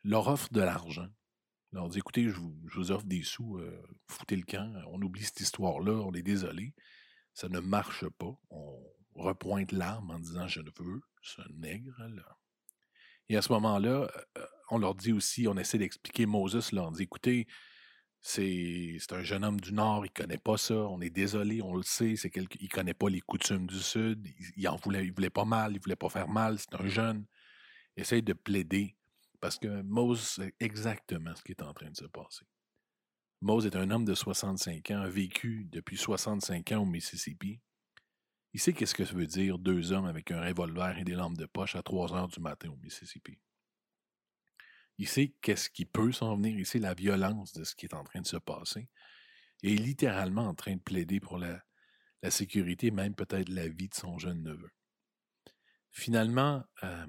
[0.04, 1.08] leur offre de l'argent
[1.74, 5.40] leur dit écoutez, je vous, offre des sous, euh, foutez le camp, on oublie cette
[5.40, 6.74] histoire-là, on est désolé,
[7.34, 8.40] ça ne marche pas.
[8.52, 8.80] On
[9.16, 12.38] repointe l'arme en disant je ne veux ce nègre-là.
[13.30, 17.04] Et à ce moment-là, euh, on leur dit aussi, on essaie d'expliquer, Moses leur dit
[17.04, 17.48] écoutez,
[18.22, 21.84] c'est un jeune homme du Nord, il connaît pas ça, on est désolé, on le
[21.84, 25.30] sait, c'est il ne connaît pas les coutumes du Sud, il, en voulait, il voulait
[25.30, 27.26] pas mal, il voulait pas faire mal, c'est un jeune.
[27.98, 28.96] Essaye de plaider
[29.42, 32.46] parce que Mose sait exactement ce qui est en train de se passer.
[33.42, 37.60] Mose est un homme de 65 ans, a vécu depuis 65 ans au Mississippi.
[38.54, 41.38] Il sait qu'est-ce que ça veut dire deux hommes avec un revolver et des lampes
[41.38, 43.40] de poche à 3 heures du matin au Mississippi.
[45.00, 47.96] Il sait qu'est-ce qui peut s'en venir, il sait la violence de ce qui est
[47.96, 48.90] en train de se passer.
[49.64, 51.64] Et est littéralement en train de plaider pour la,
[52.30, 54.70] sécurité, même peut-être la vie de son jeune neveu.
[55.90, 57.06] Finalement, euh,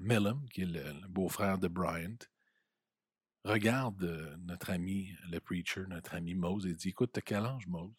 [0.51, 2.17] qui est le, beau-frère de Bryant,
[3.43, 7.67] regarde euh, notre ami, le preacher, notre ami Mose, et dit Écoute, t'as quel âge,
[7.67, 7.93] Mose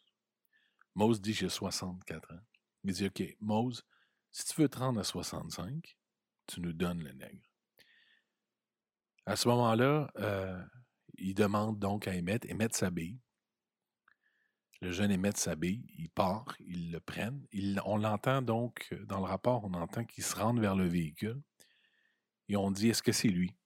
[0.95, 2.41] Mose dit J'ai 64 ans.
[2.87, 3.85] Il dit OK, Mose,
[4.31, 5.99] si tu veux te rendre à 65,
[6.47, 7.43] tu nous donnes le nègre.
[9.27, 10.63] À ce moment-là, euh,
[11.19, 13.19] il demande donc à Emmett, Emmett s'habille.
[14.81, 17.45] Le jeune Emmett s'habille, il part, ils le prennent.
[17.85, 21.43] on l'entend donc, dans le rapport, on entend qu'il se rende vers le véhicule.
[22.49, 23.57] Et on dit, est-ce que c'est lui?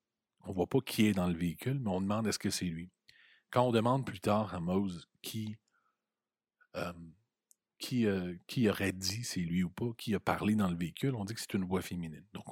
[0.45, 2.65] On ne voit pas qui est dans le véhicule, mais on demande, est-ce que c'est
[2.65, 2.91] lui?
[3.51, 5.59] Quand on demande plus tard à Mose qui,
[6.77, 6.95] euh,
[7.81, 11.15] qui, euh, qui aurait dit c'est lui ou pas, qui a parlé dans le véhicule,
[11.17, 12.25] on dit que c'est une voix féminine.
[12.33, 12.45] Donc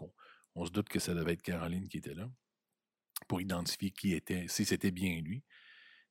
[0.54, 2.28] on, se doute que ça devait être Caroline qui était là
[3.28, 5.44] pour identifier qui était, si c'était bien lui.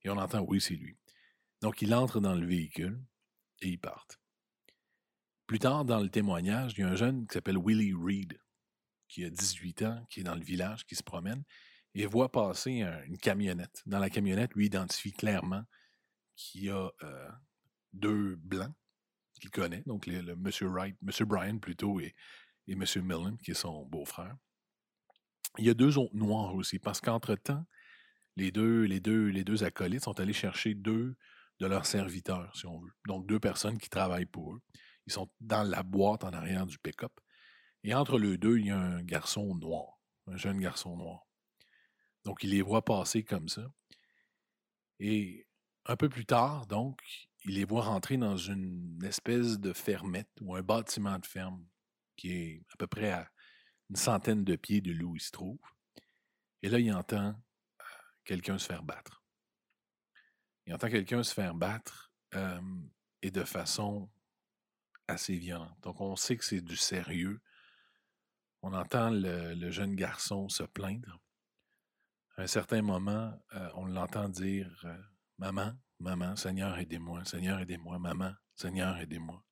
[0.04, 0.96] Et on entend, oui, c'est lui.
[1.60, 3.02] Donc, il entre dans le véhicule
[3.60, 4.20] et ils partent.
[5.46, 8.38] Plus tard, dans le témoignage, il y a un jeune qui s'appelle Willie Reed,
[9.08, 11.42] qui a 18 ans, qui est dans le village, qui se promène,
[11.94, 13.82] et voit passer une camionnette.
[13.86, 15.64] Dans la camionnette, lui identifie clairement
[16.36, 17.28] qu'il y a euh,
[17.92, 18.74] deux blancs
[19.38, 22.14] qu'il connaît, donc le, Monsieur Wright, Monsieur Bryan plutôt, et,
[22.66, 22.84] et M.
[22.96, 24.36] Millen, qui est son beau-frère.
[25.58, 27.64] Il y a deux autres noirs aussi, parce qu'entre-temps,
[28.36, 31.16] les deux, les, deux, les deux acolytes sont allés chercher deux
[31.58, 32.92] de leurs serviteurs, si on veut.
[33.06, 34.60] Donc, deux personnes qui travaillent pour eux.
[35.06, 37.12] Ils sont dans la boîte en arrière du pick-up.
[37.82, 41.26] Et entre les deux, il y a un garçon noir, un jeune garçon noir.
[42.24, 43.66] Donc, il les voit passer comme ça.
[45.00, 45.46] Et
[45.86, 47.00] un peu plus tard, donc,
[47.44, 51.64] il les voit rentrer dans une espèce de fermette ou un bâtiment de ferme
[52.16, 53.30] qui est à peu près à
[53.90, 55.60] une centaine de pieds de là où il se trouve.
[56.62, 57.84] Et là, il entend euh,
[58.24, 59.22] quelqu'un se faire battre.
[60.66, 62.12] Il entend quelqu'un se faire battre
[63.22, 64.10] et de façon
[65.06, 65.76] assez violente.
[65.82, 67.40] Donc, on sait que c'est du sérieux.
[68.62, 71.18] On entend le, jeune garçon se plaindre.
[72.36, 75.02] À un certain moment, euh, on l'entend dire euh,
[75.38, 79.42] Maman, maman, Seigneur, aidez-moi, Seigneur, aidez-moi, maman, Seigneur, aidez-moi.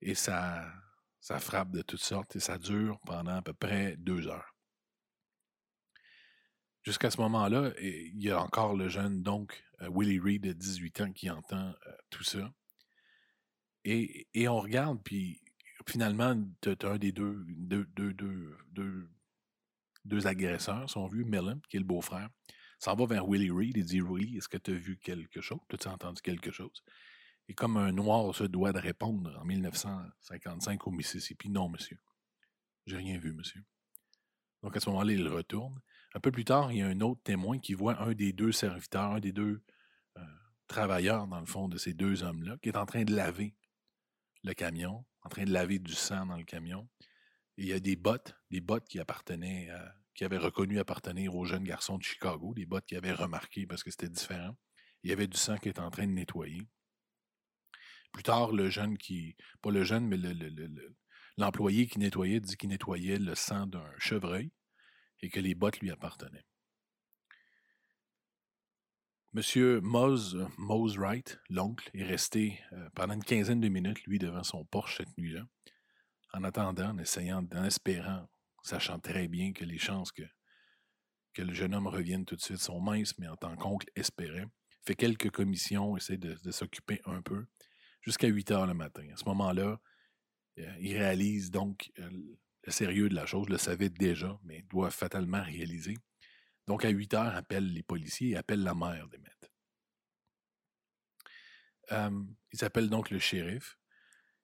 [0.00, 0.70] Et ça,
[1.20, 4.54] ça frappe de toutes sortes et ça dure pendant à peu près deux heures.
[6.82, 11.00] Jusqu'à ce moment-là, il y a encore le jeune, donc, euh, Willie Reed, de 18
[11.00, 12.52] ans, qui entend euh, tout ça.
[13.84, 15.40] Et, on regarde, puis
[15.88, 19.08] finalement, tu as un des deux, deux, deux,
[20.04, 22.28] deux, agresseurs, son vieux Mellon, qui est le beau-frère,
[22.82, 25.60] s'en va vers Willie Reed et dit Willie, est-ce que tu as vu quelque chose?
[25.68, 26.82] Tu as entendu quelque chose?
[27.48, 31.98] Et comme un noir se doit de répondre en 1955 au Mississippi, non, monsieur.
[32.86, 33.62] J'ai rien vu, monsieur.
[34.62, 35.80] Donc à ce moment-là, il retourne.
[36.14, 38.52] Un peu plus tard, il y a un autre témoin qui voit un des deux
[38.52, 39.62] serviteurs, un des deux
[40.18, 40.24] euh,
[40.66, 43.54] travailleurs, dans le fond, de ces deux hommes-là, qui est en train de laver
[44.42, 46.88] le camion, en train de laver du sang dans le camion.
[47.58, 49.70] Et il y a des bottes, des bottes qui appartenaient,
[50.14, 53.82] qui avaient reconnu appartenir aux jeunes garçons de Chicago, des bottes qui avaient remarqué parce
[53.82, 54.56] que c'était différent.
[55.02, 56.68] Il y avait du sang qui était en train de nettoyer.
[58.12, 60.18] Plus tard, le jeune qui, pas le jeune, mais
[61.38, 64.52] l'employé qui nettoyait dit qu'il nettoyait le sang d'un chevreuil
[65.20, 66.44] et que les bottes lui appartenaient.
[69.34, 74.42] Monsieur Mose, Mose Wright, l'oncle, est resté euh, pendant une quinzaine de minutes, lui, devant
[74.42, 75.46] son Porsche cette nuit-là,
[76.34, 78.28] en attendant, en essayant, en espérant,
[78.62, 80.22] sachant très bien que les chances que,
[81.38, 84.46] le jeune homme revienne tout de suite sont minces, mais en tant qu'oncle, espérait.
[84.84, 87.46] Fait quelques commissions, essaie de, s'occuper un peu,
[88.02, 89.06] jusqu'à 8 heures le matin.
[89.12, 89.80] À ce moment-là,
[90.58, 92.10] euh, il réalise donc euh,
[92.64, 95.96] le sérieux de la chose, le savait déjà, mais doit fatalement réaliser.
[96.66, 99.52] Donc, à 8 heures, appelle les policiers et appelle la mère d'Emmett.
[101.90, 103.78] Euh, il s'appelle donc le shérif.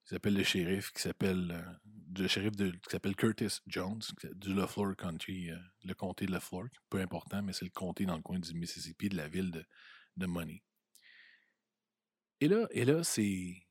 [0.09, 4.01] Il s'appelle le shérif qui s'appelle euh, le shérif de, qui s'appelle Curtis Jones
[4.37, 8.17] du LaFleur County, euh, le comté de LaFleur, peu important, mais c'est le comté dans
[8.17, 9.67] le coin du Mississippi de la ville de,
[10.17, 10.63] de Money.
[12.41, 13.67] Et là, et là c'est,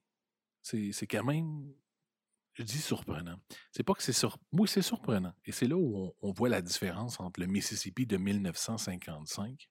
[0.62, 1.74] c'est quand même
[2.54, 3.40] je dis surprenant.
[3.72, 4.40] C'est pas que c'est sur...
[4.52, 5.34] Oui, c'est surprenant.
[5.46, 9.70] Et c'est là où on, voit la différence entre le Mississippi de 1955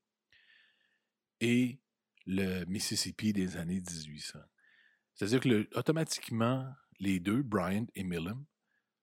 [1.41, 1.81] et
[2.27, 4.39] le Mississippi des années 1800.
[5.17, 8.45] C'est-à-dire que automatiquement, les deux, Bryant et Millam,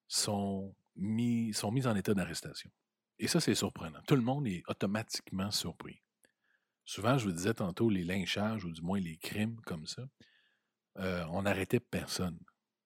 [0.07, 2.69] sont mis, sont en état d'arrestation.
[3.17, 3.99] Et ça, c'est surprenant.
[4.07, 6.01] Tout le monde est automatiquement surpris.
[6.85, 10.03] Souvent, je vous disais tantôt, les lynchages, ou du moins les crimes comme ça,
[10.99, 12.39] euh, on n'arrêtait personne.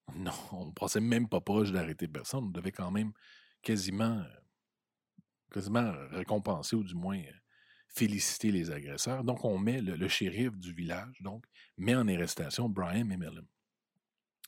[0.16, 2.45] Non, on ne passait même pas proche d'arrêter personne.
[2.45, 3.12] On devait quand même
[3.62, 4.24] quasiment,
[5.51, 7.22] quasiment récompenser ou du moins
[7.98, 9.24] féliciter les agresseurs.
[9.24, 11.45] Donc, on met le, shérif du village, donc,
[11.78, 13.48] met en arrestation Brian et Mellum.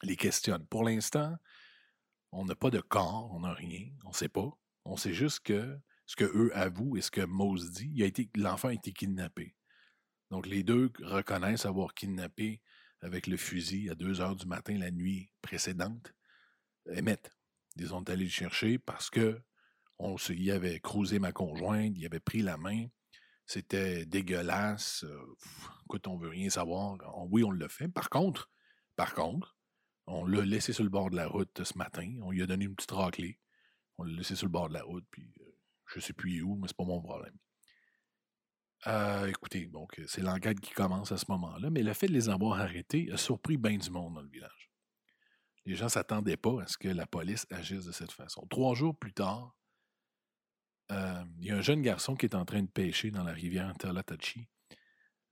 [0.04, 0.66] Les questionne.
[0.68, 1.36] Pour l'instant,
[2.32, 4.50] on n'a pas de corps, on n'a rien, on ne sait pas.
[4.86, 8.74] On sait juste que ce que eux avouent et ce que Mose dit, l'enfant a
[8.74, 9.56] été kidnappé.
[10.30, 12.62] Donc, les deux reconnaissent avoir kidnappé
[13.02, 16.14] avec le fusil à 2 heures du matin la nuit précédente,
[16.96, 17.32] Emmett.
[17.76, 19.42] Ils sont allés le chercher parce que
[19.98, 22.88] on y avait croisé ma conjointe, il avait pris la main.
[23.50, 25.04] C'était dégueulasse.
[25.86, 27.00] Écoute, on veut rien savoir.
[27.32, 27.88] oui, on l'a fait.
[27.88, 28.48] Par contre,
[28.96, 29.58] par contre,
[30.06, 32.16] on l'a laissé sur le bord de la route ce matin.
[32.22, 33.40] On lui a donné une petite raclée.
[33.98, 35.52] On l'a laissé sur le bord de la route, puis euh,
[35.88, 37.36] je sais plus où, mais c'est pas mon problème.
[38.86, 42.30] Euh, écoutez, donc c'est l'enquête qui commence à ce moment-là, mais le fait de les
[42.30, 44.70] avoir arrêtés a surpris bien du monde dans le village.
[45.66, 48.46] Les gens ne s'attendaient pas à ce que la police agisse de cette façon.
[48.48, 49.59] Trois jours plus tard,
[50.92, 53.34] euh, il y a un jeune garçon qui est en train de pêcher dans la
[53.34, 54.48] rivière Talatachi,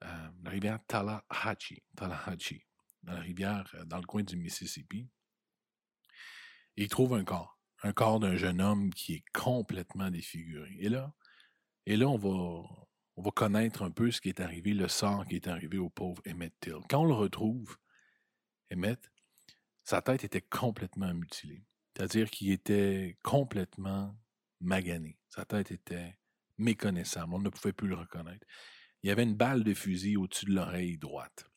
[0.04, 2.64] euh, la rivière Tallahatchie, Tallahatchie,
[3.04, 5.10] dans la rivière, dans le coin du Mississippi.
[6.76, 10.76] Il trouve un corps, un corps d'un jeune homme qui est complètement défiguré.
[10.80, 11.14] Et là,
[11.88, 12.64] et là, on va,
[13.16, 15.90] on va connaître un peu ce qui est arrivé, le sort qui est arrivé au
[15.90, 16.82] pauvre Emmett Till.
[16.88, 17.78] Quand on le retrouve,
[18.72, 19.10] Emmett,
[19.84, 21.64] sa tête était complètement mutilée.
[21.96, 24.16] C'est-à-dire qu'il était complètement
[24.60, 25.20] magané.
[25.30, 26.18] Sa tête était
[26.58, 27.34] méconnaissable.
[27.34, 28.46] On ne pouvait plus le reconnaître.
[29.04, 31.50] Il y avait une balle de fusil au-dessus de l'oreille droite.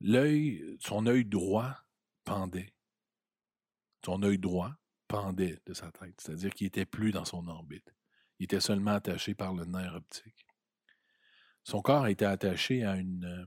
[0.00, 1.76] L'œil, son œil droit
[2.24, 2.74] pendait.
[4.04, 4.76] Son œil droit
[5.08, 7.94] pendait de sa tête, c'est-à-dire qu'il n'était plus dans son orbite.
[8.38, 10.46] Il était seulement attaché par le nerf optique.
[11.64, 13.46] Son corps était attaché à une,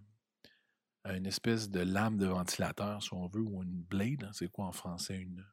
[1.03, 4.51] à une espèce de lame de ventilateur, si on veut, ou une blade, hein, c'est
[4.51, 5.45] quoi en français, une,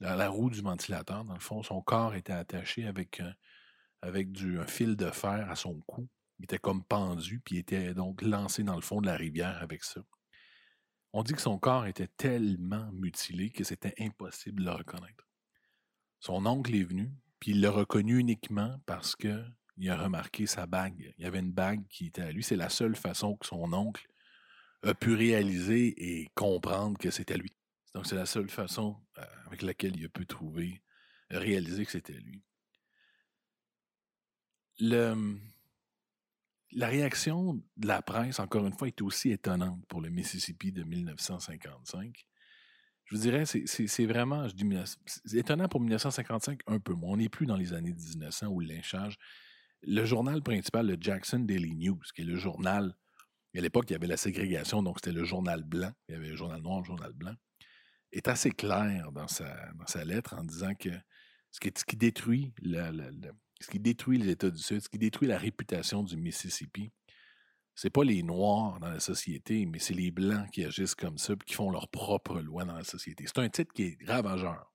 [0.00, 1.62] la, roue du ventilateur, dans le fond.
[1.62, 3.34] Son corps était attaché avec, un,
[4.02, 6.08] avec du, un fil de fer à son cou.
[6.38, 9.58] Il était comme pendu, puis il était donc lancé dans le fond de la rivière
[9.62, 10.00] avec ça.
[11.12, 15.28] On dit que son corps était tellement mutilé que c'était impossible de le reconnaître.
[16.20, 21.12] Son oncle est venu, puis il l'a reconnu uniquement parce qu'il a remarqué sa bague.
[21.18, 22.42] Il y avait une bague qui était à lui.
[22.42, 24.06] C'est la seule façon que son oncle
[24.82, 27.52] a pu réaliser et comprendre que c'était lui.
[27.94, 30.82] Donc, c'est la seule façon euh, avec laquelle il a pu trouver,
[31.30, 32.42] réaliser que c'était lui.
[34.78, 35.38] Le,
[36.72, 40.84] la réaction de la presse, encore une fois, est aussi étonnante pour le Mississippi de
[40.84, 42.26] 1955.
[43.04, 47.14] Je vous dirais, c'est vraiment, je dis, étonnant pour 1955, un peu moins.
[47.14, 49.18] On n'est plus dans les années 1900 où le lynchage.
[49.82, 52.94] Le journal principal, le Jackson Daily News, qui est le journal,
[53.56, 55.90] à l'époque, il y avait la ségrégation, donc c'était le journal blanc.
[56.08, 57.34] Il y avait le journal noir, le journal blanc
[58.12, 60.90] est assez clair dans sa, lettre en disant que
[61.50, 66.02] ce qui, détruit ce qui détruit les États du Sud, ce qui détruit la réputation
[66.02, 66.90] du Mississippi,
[67.74, 71.32] c'est pas les Noirs dans la société, mais c'est les Blancs qui agissent comme ça
[71.32, 73.24] et qui font leurs propres lois dans la société.
[73.26, 74.70] C'est un titre qui est ravageur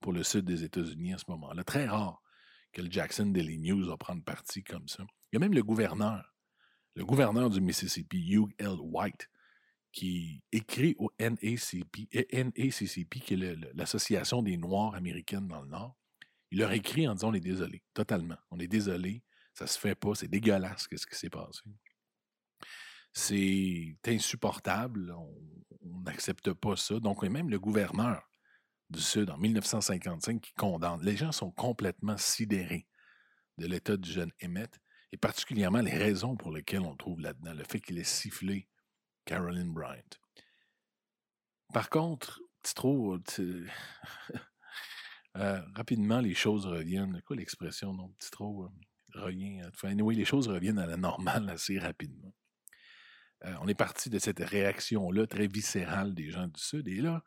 [0.00, 1.64] pour le sud des États-Unis à ce moment-là.
[1.64, 2.22] Très rare
[2.72, 5.04] que le Jackson Daily News va prendre parti comme ça.
[5.32, 6.34] Il y a même le gouverneur,
[6.96, 8.76] le gouverneur du Mississippi, Hugh L.
[8.80, 9.28] White,
[9.92, 15.96] qui écrit au NACP, NACCP qui est l'Association des Noirs américaines dans le Nord.
[16.50, 18.38] Il leur écrit en disant on est désolé, totalement.
[18.50, 19.22] On est désolé,
[19.54, 21.62] ça se fait pas, c'est dégueulasse ce qui s'est passé?
[23.12, 27.00] C'est insupportable, on n'accepte pas ça.
[27.00, 28.22] Donc, même le gouverneur
[28.90, 31.00] du Sud en 1955 qui condamne.
[31.02, 32.86] Les gens sont complètement sidérés
[33.58, 34.78] de l'état du jeune Emmett
[35.12, 37.54] et particulièrement les raisons pour lesquelles on trouve là-dedans.
[37.54, 38.68] Le fait qu'il ait sifflé
[39.30, 40.18] Caroline Bryant.
[41.72, 43.20] Par contre, tu trouves,
[45.36, 47.22] euh, rapidement, les choses reviennent.
[47.24, 48.08] Quoi l'expression, non?
[48.18, 49.62] Petit trop euh, revient.
[50.02, 52.34] oui, les choses reviennent à la normale assez rapidement.
[53.44, 56.88] Euh, on est parti de cette réaction-là très viscérale des gens du Sud.
[56.88, 57.22] Et là,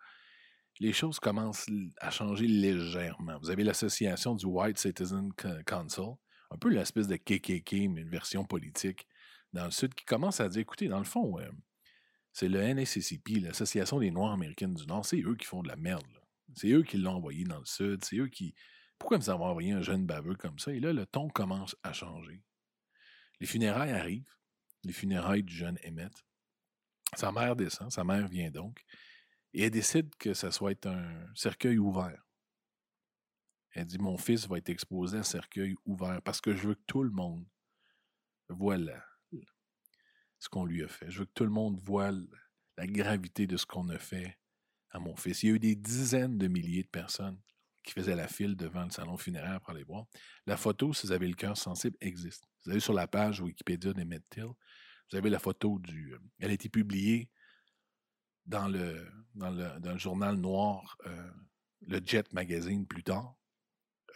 [0.82, 1.68] les choses commencent
[2.02, 3.40] à changer légèrement.
[3.40, 5.32] Vous avez l'association du White Citizen
[5.66, 6.16] Council,
[6.52, 9.08] un peu l'espèce de KKK, mais une version politique
[9.54, 11.40] dans le Sud, qui commence à dire, écoutez, dans le fond,
[12.34, 15.76] c'est le NACCP, l'Association des Noirs américaines du Nord, c'est eux qui font de la
[15.76, 16.04] merde.
[16.56, 18.56] C'est eux qui l'ont envoyé dans le Sud, c'est eux qui...
[18.98, 20.72] Pourquoi nous avons envoyé un jeune baveux comme ça?
[20.72, 22.42] Et là, le ton commence à changer.
[23.40, 24.34] Les funérailles arrivent,
[24.84, 26.14] les funérailles du jeune Emmett.
[27.16, 28.84] Sa mère descend, sa mère vient donc,
[29.54, 32.24] et elle décide que ça soit un cercueil ouvert.
[33.72, 36.76] Elle dit Mon fils va être exposé à un cercueil ouvert parce que je veux
[36.76, 37.46] que tout le monde
[38.50, 39.04] voit la,
[40.44, 41.10] ce qu'on lui a fait.
[41.10, 42.12] Je veux que tout le monde voit
[42.78, 44.38] la gravité de ce qu'on a fait
[44.90, 45.42] à mon fils.
[45.42, 47.40] Il y a eu des dizaines de milliers de personnes
[47.82, 50.06] qui faisaient la file devant le salon funéraire pour aller voir.
[50.46, 52.44] La photo, si vous avez le cœur sensible, existe.
[52.66, 54.50] Vous allez sur la page Wikipédia d'Emmett Till,
[55.12, 56.14] vous avez la photo du...
[56.14, 57.30] Euh, elle a été publiée
[58.46, 61.32] dans le, dans le, journal noir, euh,
[61.88, 63.34] le Jet Magazine plus tard.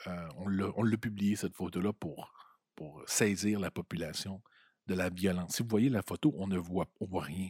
[0.07, 2.33] Euh, on l'a publié, cette photo-là, pour,
[2.75, 4.41] pour saisir la population
[4.87, 5.55] de la violence.
[5.55, 7.49] Si vous voyez la photo, on ne voit, on voit rien.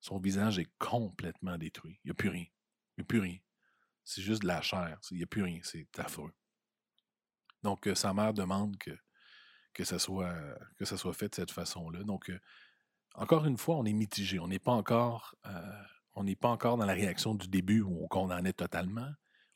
[0.00, 1.98] Son visage est complètement détruit.
[2.04, 2.46] Il n'y a plus rien.
[2.96, 3.38] Il n'y a plus rien.
[4.04, 4.98] C'est juste de la chair.
[5.10, 5.60] Il n'y a plus rien.
[5.62, 6.32] C'est affreux.
[7.62, 10.34] Donc, euh, sa mère demande que, ça soit,
[11.12, 12.02] fait de cette façon-là.
[12.02, 12.38] Donc, euh,
[13.14, 14.38] encore une fois, on est mitigé.
[14.38, 15.36] On n'est pas encore.
[15.46, 19.10] Euh, pas encore dans la réaction du début où on condamnait totalement.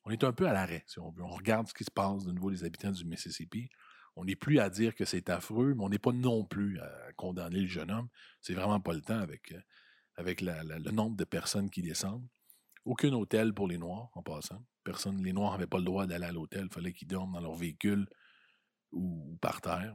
[0.05, 1.22] On est un peu à l'arrêt, si on veut.
[1.22, 3.68] On regarde ce qui se passe au niveau des habitants du Mississippi.
[4.16, 7.12] On n'est plus à dire que c'est affreux, mais on n'est pas non plus à
[7.16, 8.08] condamner le jeune homme.
[8.40, 12.26] C'est vraiment pas le temps avec, euh, le nombre de personnes qui descendent.
[12.86, 14.64] Aucun hôtel pour les Noirs, en passant.
[14.84, 16.68] Personne, les Noirs n'avaient pas le droit d'aller à l'hôtel.
[16.70, 18.08] Il fallait qu'ils dorment dans leur véhicule
[18.90, 19.94] ou, par terre.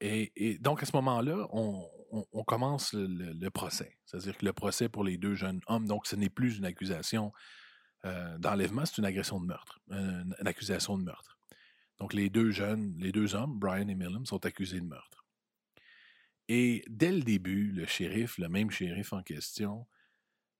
[0.00, 3.98] Et, donc, à ce moment-là, on, commence le, procès.
[4.06, 7.32] C'est-à-dire que le procès pour les deux jeunes hommes, donc ce n'est plus une accusation
[8.04, 11.39] euh, d'enlèvement, c'est une agression de meurtre, une accusation de meurtre.
[12.00, 15.24] Donc, les deux jeunes, les deux hommes, Brian et Millam, sont accusés de meurtre.
[16.48, 19.86] Et dès le début, le shérif, le même shérif en question,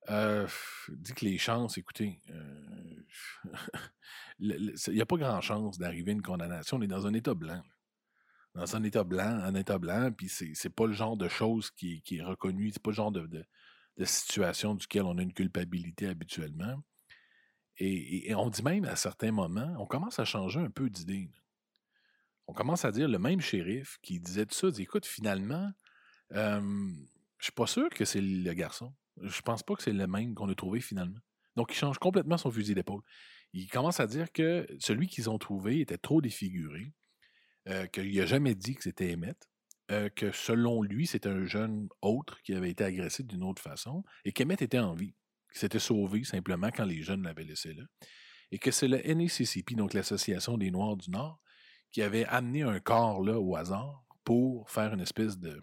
[0.09, 0.49] Euh,
[0.89, 3.05] dit que les chances, écoutez, euh,
[4.39, 6.79] il n'y a pas grand chance d'arriver à une condamnation.
[6.79, 7.63] On est dans un état blanc.
[8.55, 12.03] Dans un état blanc, un état blanc, puis c'est pas le genre de chose qui,
[12.11, 13.45] est reconnu, c'est pas le genre de,
[14.03, 16.83] situation duquel on a une culpabilité habituellement.
[17.81, 21.31] Et, on dit même à certains moments, on commence à changer un peu d'idée.
[22.47, 25.73] On commence à dire le même shérif qui disait tout ça, dit écoute, finalement,
[26.31, 26.61] je
[27.41, 28.93] suis pas sûr que c'est le garçon.
[29.23, 31.21] Je pense pas que c'est le même qu'on a trouvé finalement.
[31.57, 33.03] Donc, il change complètement son fusil d'épaule.
[33.53, 36.93] Il commence à dire que celui qu'ils ont trouvé était trop défiguré,
[37.69, 39.49] euh, qu'il n'a jamais dit que c'était Emmett,
[39.91, 44.05] euh, que selon lui, c'était un jeune autre qui avait été agressé d'une autre façon,
[44.25, 45.15] et qu'Emmett était en vie,
[45.51, 47.85] qu'il s'était sauvé simplement quand les jeunes l'avaient laissé là,
[48.51, 51.41] et que c'est le NACCP, donc l'Association des Noirs du Nord,
[51.93, 55.61] qui avait amené un corps là au hasard pour faire une espèce de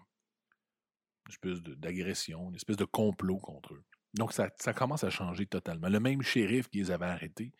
[1.28, 3.84] espèce d'agression, une espèce de complot contre eux.
[4.14, 5.88] Donc, ça, commence à changer totalement.
[5.88, 7.52] Le même shérif qui les avait arrêtés,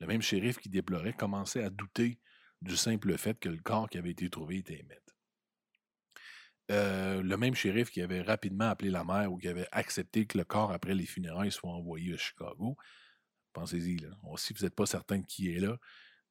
[0.00, 2.20] le même shérif qui déplorait, commençait à douter
[2.60, 5.00] du simple fait que le corps qui avait été trouvé était émet.
[6.70, 10.38] Euh, le même shérif qui avait rapidement appelé la mère ou qui avait accepté que
[10.38, 12.76] le corps, après les funérailles, soit envoyé à Chicago.
[13.52, 13.98] Pensez-y,
[14.36, 15.76] si vous n'êtes pas certain de qui est là,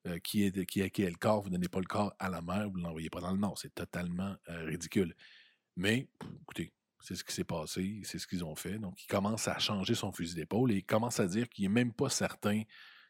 [0.08, 2.42] euh, qui, est, qui, qui le corps, vous ne donnez pas le corps à la
[2.42, 3.60] mère, vous ne l'envoyez pas dans le nord.
[3.60, 5.16] C'est totalement euh, ridicule.
[5.76, 6.10] Mais,
[6.42, 8.80] écoutez, c'est ce qui s'est passé, c'est ce qu'ils ont fait.
[8.80, 11.74] Donc, il commence à changer son fusil d'épaule et il commence à dire qu'il n'est
[11.74, 12.64] même pas certain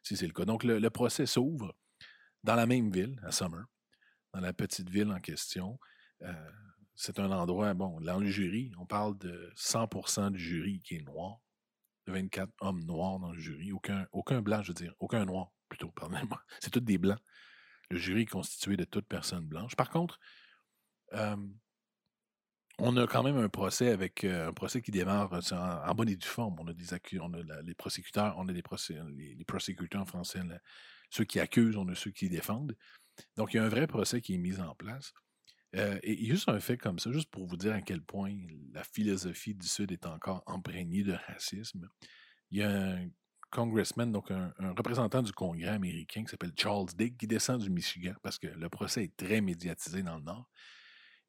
[0.04, 0.46] si c'est le cas.
[0.46, 1.74] Donc, le, procès s'ouvre
[2.44, 3.66] dans la même ville, à Summer,
[4.34, 5.80] dans la petite ville en question.
[6.96, 11.02] C'est un endroit, bon, dans le jury, on parle de 100% du jury qui est
[11.02, 11.40] noir,
[12.08, 16.42] 24 hommes noirs dans le jury, aucun, blanc, je veux dire, aucun noir, plutôt, pardonnez-moi.
[16.60, 17.20] C'est tous des blancs.
[17.90, 19.76] Le jury est constitué de toutes personnes blanches.
[19.76, 20.20] Par contre,
[21.14, 21.36] euh,
[22.80, 26.10] on a quand même un procès avec euh, un procès qui démarre euh, en, bonne
[26.10, 26.56] et due forme.
[26.60, 26.86] On a des
[27.20, 28.64] on a les prosécuteurs, on a des
[29.16, 30.42] les, les en français,
[31.10, 32.76] ceux qui accusent, on a ceux qui défendent.
[33.36, 35.14] Donc, il y a un vrai procès qui est mis en place.
[35.76, 38.36] Euh, et juste un fait comme ça, juste pour vous dire à quel point
[38.74, 41.90] la philosophie du Sud est encore imprégnée de racisme.
[42.52, 43.10] Il y a un
[43.50, 48.14] congressman, donc un, représentant du Congrès américain qui s'appelle Charles Dick, qui descend du Michigan
[48.22, 50.48] parce que le procès est très médiatisé dans le Nord.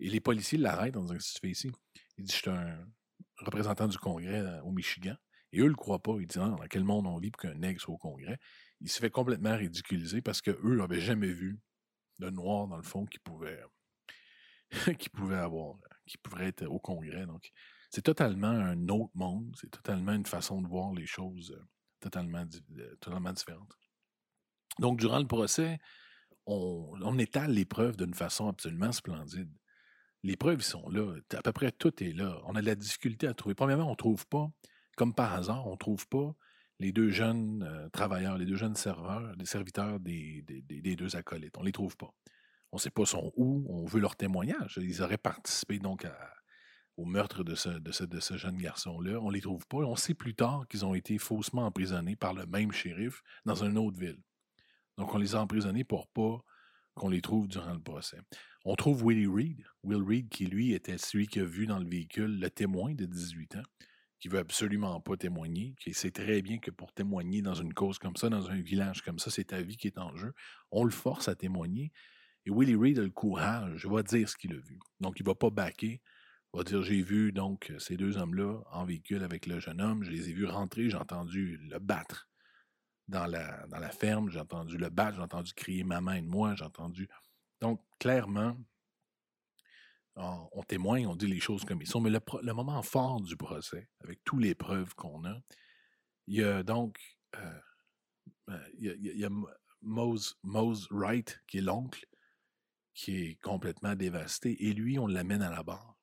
[0.01, 1.73] Et les policiers l'arrêtent en disant Qu'est-ce que tu fais ici?
[2.19, 2.85] Il dit Je suis un
[3.39, 5.15] représentant du Congrès euh, au Michigan.
[5.53, 6.17] Et eux ne le croient pas.
[6.19, 8.39] Ils disent Dans quel monde on vit pour qu'un nègre soit au Congrès?
[8.81, 11.61] Il se fait complètement ridiculiser parce qu'eux n'avaient jamais vu
[12.19, 13.61] de noir, dans le fond, qui pouvait,
[15.13, 17.27] pouvait avoir, qui pourrait être au Congrès.
[17.27, 17.51] Donc,
[17.91, 19.55] c'est totalement un autre monde.
[19.61, 21.65] C'est totalement une façon de voir les choses euh,
[22.01, 22.45] totalement,
[22.79, 23.73] euh, totalement différente.
[24.79, 25.79] Donc, durant le procès,
[26.47, 29.51] on, étale les preuves d'une façon absolument splendide
[30.25, 31.15] les preuves sont là.
[31.35, 32.41] À peu près tout est là.
[32.47, 33.55] On a de la difficulté à trouver.
[33.55, 34.51] Premièrement, on ne trouve pas,
[34.97, 36.35] comme par hasard, on ne trouve pas
[36.81, 40.43] les deux jeunes euh, travailleurs, les deux jeunes serveurs, les serviteurs des,
[40.97, 41.57] deux acolytes.
[41.59, 42.13] On ne les trouve pas.
[42.75, 44.81] On ne sait pas son où, on veut leur témoignage.
[44.83, 46.09] Ils auraient participé donc
[46.97, 49.21] au meurtre de ce, jeune garçon-là.
[49.21, 49.77] On ne les trouve pas.
[49.77, 53.79] On sait plus tard qu'ils ont été faussement emprisonnés par le même shérif dans une
[53.79, 54.19] autre ville.
[54.99, 56.45] Donc on les a emprisonnés pour pas
[56.95, 58.19] qu'on les trouve durant le procès.
[58.65, 61.89] On trouve Willie Reed, Will Reed, qui lui était celui qui a vu dans le
[61.89, 63.63] véhicule le témoin de 18 ans,
[64.19, 68.01] qui veut absolument pas témoigner, qui sait très bien que pour témoigner dans une cause
[68.01, 70.35] comme ça, dans un village comme ça, c'est ta vie qui est en jeu.
[70.73, 71.93] On le force à témoigner.
[72.47, 74.79] Et Willie Reed a le courage, va dire ce qu'il a vu.
[75.01, 76.01] Donc, il va pas baquer.
[76.53, 80.05] Il va dire J'ai vu donc ces deux hommes-là en véhicule avec le jeune homme,
[80.05, 82.29] je les ai vus rentrer, j'ai entendu le battre
[83.09, 86.55] dans la, dans la ferme, j'ai entendu le battre, j'ai entendu crier maman et moi,
[86.55, 87.09] j'ai entendu
[87.65, 88.59] donc, clairement,
[90.17, 93.89] on, témoigne, on dit les choses comme ils sont, mais le, moment fort du procès,
[94.01, 95.41] avec toutes les preuves qu'on a,
[96.27, 96.99] il y a donc
[97.37, 97.61] euh,
[98.47, 99.31] ben, il y a,
[99.81, 100.37] Mose,
[100.91, 102.07] Wright, qui est l'oncle,
[102.95, 105.99] qui est complètement dévasté, et lui, on l'amène à la barre.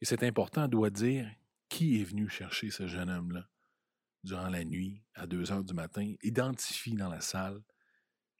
[0.00, 1.30] Et c'est important, on doit dire
[1.68, 3.48] qui est venu chercher ce jeune homme-là
[4.24, 7.62] durant la nuit, à 2 heures du matin, identifie dans la salle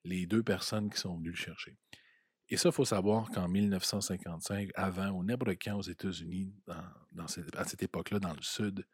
[0.04, 1.78] les deux personnes qui sont venues le chercher.
[2.48, 8.18] Et ça, il faut savoir qu'en 1955, avant, au Nebraska, aux États-Unis, à cette époque-là,
[8.18, 8.86] dans le Sud,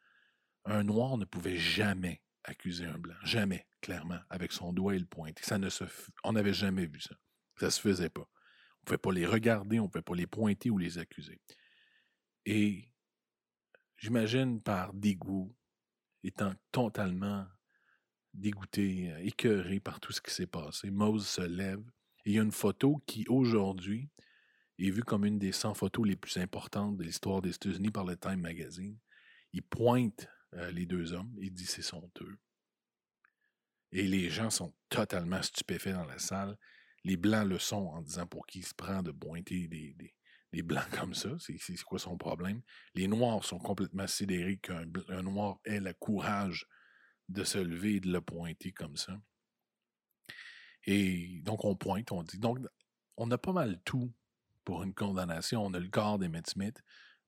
[0.65, 3.15] un noir ne pouvait jamais accuser un blanc.
[3.23, 5.43] Jamais, clairement, avec son doigt et le pointer.
[5.43, 5.83] Ça ne se,
[6.23, 7.15] on n'avait jamais vu ça.
[7.57, 8.29] Ça se faisait pas.
[8.79, 11.39] On ne pouvait pas les regarder, on ne pouvait pas les pointer ou les accuser.
[12.45, 12.91] Et
[13.97, 15.55] j'imagine par dégoût,
[16.23, 17.45] étant totalement
[18.33, 21.83] dégoûté, écœuré par tout ce qui s'est passé, Mose se lève
[22.25, 24.09] il y a une photo qui, aujourd'hui,
[24.77, 28.05] est vue comme une des 100 photos les plus importantes de l'histoire des États-Unis par
[28.05, 28.97] le Time Magazine.
[29.51, 31.33] Il pointe euh, les deux hommes.
[31.41, 32.37] Il dit c'est son eux.
[33.91, 36.55] Et les gens sont totalement stupéfaits dans la salle.
[37.03, 40.89] Les Blancs le sont en disant pour qui il se prend de pointer des, Blancs
[40.99, 41.29] comme ça.
[41.39, 42.61] C'est quoi son problème?
[42.95, 44.85] Les Noirs sont complètement sidérés qu'un
[45.21, 46.67] Noir ait le courage
[47.29, 49.17] de se lever et de le pointer comme ça.
[50.85, 52.39] Et donc, on pointe, on dit.
[52.39, 52.59] Donc,
[53.17, 54.11] on a pas mal tout
[54.65, 55.65] pour une condamnation.
[55.65, 56.81] On a le corps d'Emmett Smith,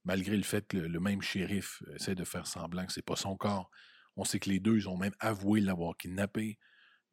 [0.03, 3.35] malgré le fait que le, même shérif essaie de faire semblant que c'est pas son
[3.35, 3.69] corps.
[4.15, 6.57] On sait que les deux, ont même avoué l'avoir kidnappé.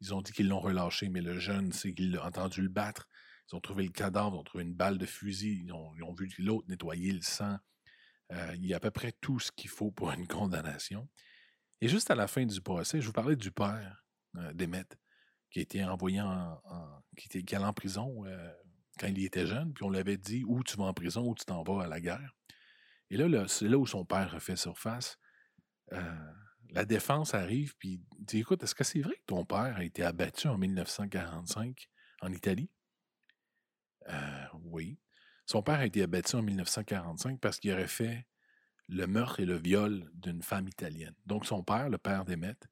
[0.01, 3.07] Ils ont dit qu'ils l'ont relâché, mais le jeune sait qu'il a entendu le battre.
[3.51, 6.31] Ils ont trouvé le cadavre, ils ont trouvé une balle de fusil, ils ont, vu
[6.39, 7.57] l'autre nettoyer le sang.
[8.31, 11.09] Euh, il y a à peu près tout ce qu'il faut pour une condamnation.
[11.81, 14.03] Et juste à la fin du procès, je vous parlais du père
[14.37, 14.53] euh,
[15.49, 16.61] qui a été envoyé en,
[17.17, 18.53] qui, était, qui allait en prison euh,
[18.99, 21.35] quand il était jeune, puis on lui avait dit où tu vas en prison, où
[21.35, 22.35] tu t'en vas à la guerre.
[23.09, 25.17] Et là, c'est là où son père refait surface.
[25.93, 26.31] Euh,
[26.71, 30.03] la défense arrive, puis dit Écoute, est-ce que c'est vrai que ton père a été
[30.03, 31.89] abattu en 1945
[32.21, 32.69] en Italie?
[34.09, 34.99] Euh, Oui.
[35.45, 38.27] Son père a été abattu en 1945 parce qu'il aurait fait
[38.87, 41.15] le meurtre et le viol d'une femme italienne.
[41.25, 42.67] Donc, son père, le père d'Emmett,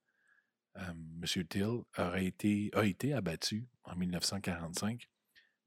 [0.78, 1.46] euh, M.
[1.48, 5.10] Till, aurait été, a été abattu en 1945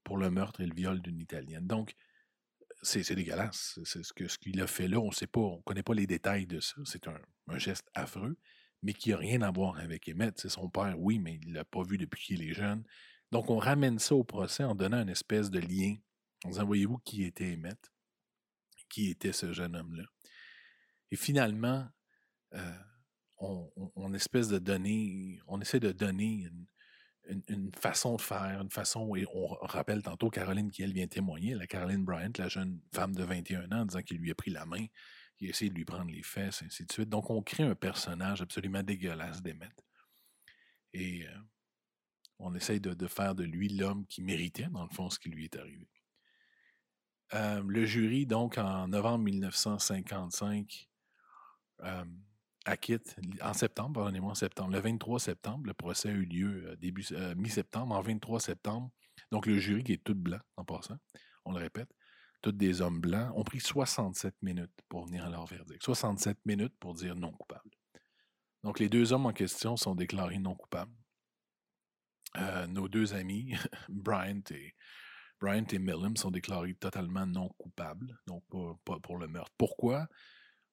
[0.05, 1.67] pour le meurtre et le viol d'une Italienne.
[1.67, 1.95] Donc,
[2.83, 3.79] c'est dégueulasse.
[3.85, 4.99] C'est ce qu'il a fait là.
[5.01, 6.77] On ne sait pas, on ne connaît pas les détails de ça.
[6.85, 7.21] C'est un,
[7.59, 8.37] geste affreux,
[8.83, 10.39] mais qui n'a rien à voir avec Emmett.
[10.39, 12.85] C'est son père, oui, mais il ne l'a pas vu depuis qu'il est jeune.
[13.31, 15.97] Donc, on ramène ça au procès en donnant une espèce de lien.
[16.45, 17.93] En disant, voyez-vous qui était Emmett?
[18.89, 20.05] Qui était ce jeune homme-là?
[21.11, 21.87] Et finalement,
[22.55, 22.79] euh,
[23.39, 26.49] on, espèce de donner, on essaie de donner
[27.49, 31.55] une, façon de faire, une façon, et on rappelle tantôt Caroline qui, elle, vient témoigner,
[31.55, 34.51] la Caroline Bryant, la jeune femme de 21 ans, en disant qu'il lui a pris
[34.51, 34.85] la main,
[35.41, 37.09] qu'il a essayé de lui prendre les fesses, ainsi de suite.
[37.09, 39.85] Donc, on crée un personnage absolument dégueulasse d'Emmett.
[40.93, 41.39] Et euh,
[42.39, 45.45] on essaye de, faire de lui l'homme qui méritait, dans le fond, ce qui lui
[45.45, 45.89] est arrivé.
[47.35, 50.89] Euh, le jury, donc, en novembre 1955,
[52.65, 54.73] acquitte en septembre, pardonnez-moi, en septembre.
[54.73, 57.95] Le 23 septembre, le procès a eu lieu euh, début euh, mi-septembre.
[57.95, 58.91] En 23 septembre,
[59.31, 60.99] donc le jury qui est tout blanc en passant,
[61.45, 61.93] on le répète,
[62.41, 65.83] tous des hommes blancs, ont pris 67 minutes pour venir à leur verdict.
[65.83, 67.71] 67 minutes pour dire non coupable.
[68.63, 70.93] Donc les deux hommes en question sont déclarés non coupables.
[72.37, 73.55] Euh, nos deux amis,
[73.89, 74.75] Bryant et,
[75.41, 75.65] Bryant
[76.17, 78.45] sont déclarés totalement non coupables, donc
[78.85, 79.53] pas pour le meurtre.
[79.57, 80.07] Pourquoi?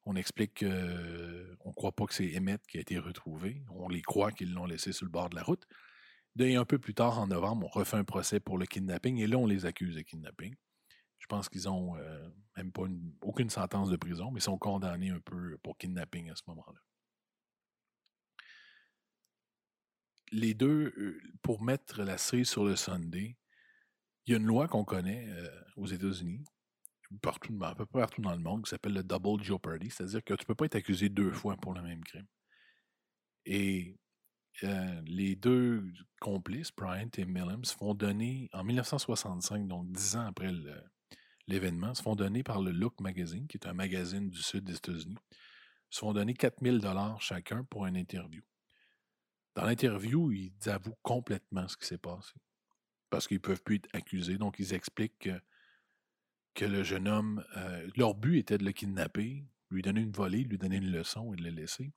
[0.04, 3.64] On explique qu'on ne croit pas que c'est Emmett qui a été retrouvé.
[3.72, 5.66] On les croit qu'ils l'ont laissé sur le bord de la route.
[6.40, 9.28] Et un peu plus tard, en novembre, on refait un procès pour le kidnapping et
[9.28, 10.56] là, on les accuse de kidnapping.
[11.20, 12.84] Je pense qu'ils n'ont euh, même pas
[13.22, 16.80] aucune sentence de prison, mais sont condamnés un peu pour kidnapping à ce moment-là.
[20.32, 23.38] Les deux, euh, pour mettre la cerise sur le Sunday,
[24.26, 26.44] il y a une loi qu'on connaît euh, aux États-Unis
[27.22, 30.34] partout, à peu près partout dans le monde qui s'appelle le double jeopardy, c'est-à-dire que
[30.34, 32.28] tu ne peux pas être accusé deux fois pour le même crime.
[33.46, 33.98] Et
[35.06, 35.84] les deux
[36.20, 40.52] complices, Bryant et Millams, font donner en 1965, donc dix ans après
[41.48, 44.76] l'événement, se font donner par le Look Magazine, qui est un magazine du sud des
[44.76, 45.18] États-Unis,
[45.90, 48.42] se font donner 4000 dollars chacun pour une interview.
[49.56, 52.34] Dans l'interview, ils avouent complètement ce qui s'est passé.
[53.10, 54.38] Parce qu'ils ne peuvent plus être accusés.
[54.38, 55.30] Donc, ils expliquent
[56.54, 60.44] que le jeune homme, euh, leur but était de le kidnapper, lui donner une volée,
[60.44, 61.94] lui donner une leçon et de le laisser,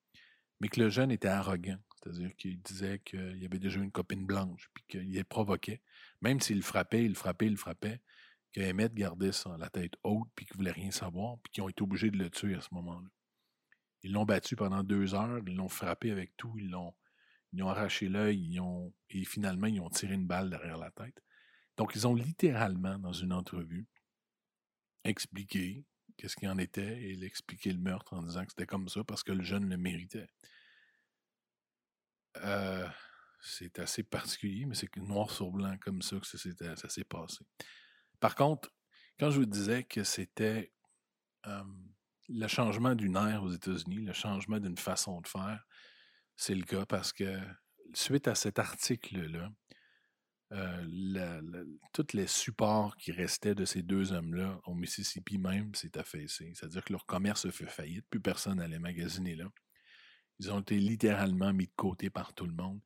[0.61, 4.69] mais que le jeune était arrogant, c'est-à-dire qu'il disait qu'il avait déjà une copine blanche,
[4.75, 5.81] puis qu'il les provoquait,
[6.21, 7.57] même s'il frappait, il frappait, il le
[8.55, 11.69] frappait, qu'Emmett gardait ça, la tête haute, puis qu'il voulait rien savoir, puis qu'ils ont
[11.69, 13.09] été obligés de le tuer à ce moment-là.
[14.03, 16.95] Ils l'ont battu pendant deux heures, ils l'ont frappé avec tout, ils l'ont
[17.53, 21.21] ils ont arraché l'œil, ont, et finalement, ils ont tiré une balle derrière la tête.
[21.77, 23.89] Donc, ils ont littéralement, dans une entrevue,
[25.05, 25.85] expliquer
[26.17, 29.23] qu'est-ce qu'il en était et expliquer le meurtre en disant que c'était comme ça parce
[29.23, 30.29] que le jeune le méritait.
[32.37, 32.87] Euh,
[33.41, 36.39] c'est assez particulier, mais c'est noir sur blanc comme ça que ça,
[36.89, 37.45] s'est passé.
[38.21, 38.71] Par contre,
[39.19, 40.73] quand je vous disais que c'était
[42.29, 45.67] le changement d'une ère aux États-Unis, le changement d'une façon de faire,
[46.37, 47.39] c'est le cas parce que
[47.93, 49.51] suite à cet article-là,
[51.93, 56.53] tous les supports qui restaient de ces deux hommes-là au Mississippi même s'est affaissé.
[56.55, 59.47] C'est-à-dire que leur commerce a fait faillite, plus personne n'allait magasiner là.
[60.39, 62.81] Ils ont été littéralement mis de côté par tout le monde.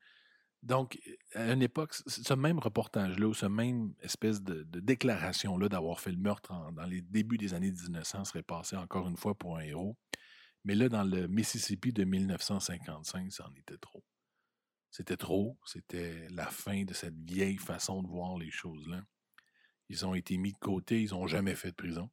[0.65, 0.99] Donc,
[1.35, 6.17] à une époque, ce même reportage-là, ou ce même espèce de, déclaration-là d'avoir fait le
[6.17, 9.97] meurtre dans les débuts des années 1900 serait passé encore une fois pour un héros.
[10.65, 14.03] Mais là, dans le Mississippi de 1955, ça en était trop.
[14.91, 19.03] C'était trop, c'était la fin de cette vieille façon de voir les choses-là.
[19.91, 22.11] Ils ont été mis de côté, ils n'ont jamais fait de prison.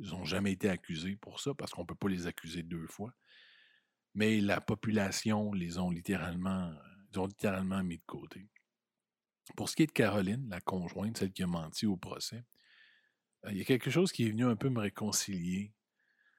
[0.00, 2.88] Ils n'ont jamais été accusés pour ça, parce qu'on ne peut pas les accuser deux
[2.88, 3.14] fois.
[4.14, 6.74] Mais la population les ont littéralement,
[7.12, 8.48] ils ont littéralement mis de côté.
[9.56, 12.44] Pour ce qui est de Caroline, la conjointe, celle qui a menti au procès,
[13.44, 15.72] euh, il y a quelque chose qui est venu un peu me réconcilier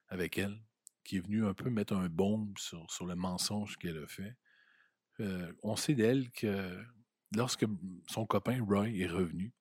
[0.08, 0.60] avec elle,
[1.04, 4.36] qui est venu un peu mettre un baume sur, sur le mensonge qu'elle a fait.
[5.20, 6.84] Euh, on sait d'elle que
[7.34, 7.66] lorsque
[8.08, 9.52] son copain Roy est revenu,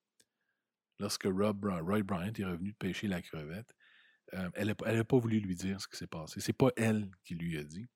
[1.00, 3.76] lorsque Rob, Roy Bryant est revenu de pêcher la crevette,
[4.34, 6.42] euh, elle n'a pas voulu lui dire ce qui s'est passé.
[6.42, 7.88] C'est pas elle qui lui a dit.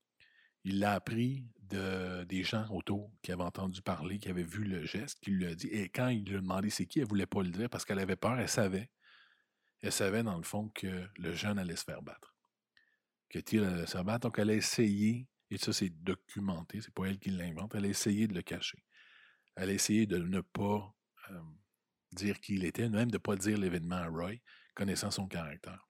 [0.64, 4.86] Il l'a appris de, des gens autour qui avaient entendu parler, qui avaient vu le
[4.86, 5.68] geste, qui lui a dit.
[5.68, 7.86] Et quand il lui a demandé c'est qui, elle ne voulait pas le dire parce
[7.86, 8.90] qu'elle avait peur, elle savait.
[9.82, 12.36] Elle savait, dans le fond, que le jeune allait se faire battre.
[13.30, 14.28] Que Thiel allait se faire battre.
[14.28, 17.88] Donc, elle a essayé, et ça, c'est documenté, c'est pas elle qui l'invente, elle a
[17.88, 18.84] essayé de le cacher.
[19.56, 20.96] Elle a essayé de ne pas
[21.32, 21.42] euh,
[22.12, 24.34] dire qui il était, même de ne pas dire l'événement à Roy,
[24.76, 25.88] connaissant son caractère.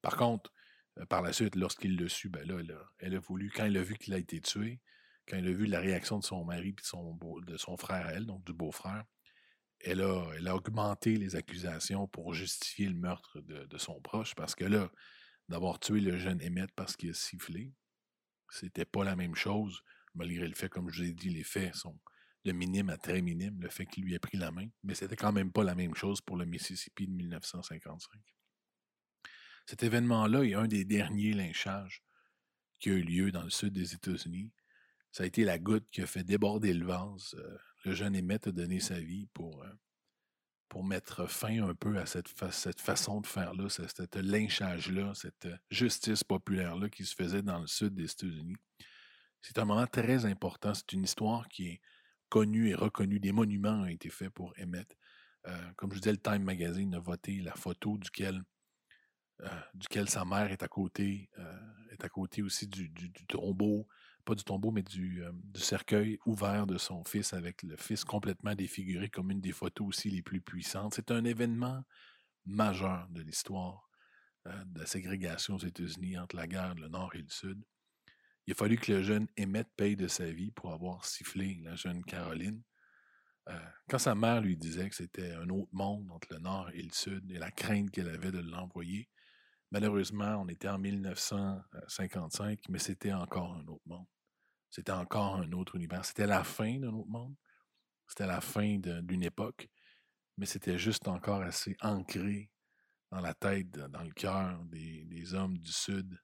[0.00, 0.52] Par contre,
[1.08, 1.96] par la suite, lorsqu'il
[2.30, 4.80] ben là, elle a, voulu, quand elle a vu qu'il a été tué,
[5.26, 8.26] quand elle a vu la réaction de son mari et de son, de frère elle,
[8.26, 9.04] donc du beau-frère,
[9.80, 14.90] elle a, augmenté les accusations pour justifier le meurtre de, son proche, parce que là,
[15.48, 17.72] d'avoir tué le jeune Emmett parce qu'il a sifflé,
[18.50, 19.82] c'était pas la même chose,
[20.14, 21.98] malgré le fait, comme je vous ai dit, les faits sont
[22.44, 25.16] de minime à très minime, le fait qu'il lui ait pris la main, mais c'était
[25.16, 28.20] quand même pas la même chose pour le Mississippi de 1955.
[29.66, 32.02] Cet événement-là est un des derniers lynchages
[32.78, 34.52] qui a eu lieu dans le sud des États-Unis.
[35.12, 37.34] Ça a été la goutte qui a fait déborder le vase.
[37.38, 39.72] Euh, le jeune Emmett a donné sa vie pour, euh,
[40.68, 46.24] pour mettre fin un peu à cette, cette façon de faire-là, cet lynchage-là, cette justice
[46.24, 48.56] populaire-là qui se faisait dans le sud des États-Unis.
[49.42, 50.72] C'est un moment très important.
[50.72, 51.80] C'est une histoire qui est
[52.28, 53.20] connue et reconnue.
[53.20, 54.96] Des monuments ont été faits pour Emmett.
[55.46, 58.42] Euh, comme je disais, le Time Magazine a voté la photo duquel
[59.40, 61.58] euh, duquel sa mère est à côté, euh,
[61.90, 62.92] est à côté aussi du,
[63.28, 63.88] tombeau,
[64.24, 68.54] pas du tombeau, mais euh, du, cercueil ouvert de son fils, avec le fils complètement
[68.54, 70.94] défiguré comme une des photos aussi les plus puissantes.
[70.94, 71.82] C'est un événement
[72.44, 73.88] majeur de l'histoire
[74.44, 77.62] de la ségrégation aux États-Unis entre la guerre, le Nord et le Sud.
[78.44, 81.76] Il a fallu que le jeune Emmett paye de sa vie pour avoir sifflé la
[81.76, 82.60] jeune Caroline.
[83.88, 86.90] quand sa mère lui disait que c'était un autre monde entre le Nord et le
[86.92, 89.08] Sud et la crainte qu'elle avait de l'envoyer,
[89.72, 94.06] Malheureusement, on était en 1955, mais c'était encore un autre monde.
[94.68, 96.04] C'était encore un autre univers.
[96.04, 97.34] C'était la fin d'un autre monde.
[98.06, 99.70] C'était la fin d'une époque,
[100.36, 102.50] mais c'était juste encore assez ancré
[103.10, 106.20] dans la tête, dans le cœur des, hommes du sud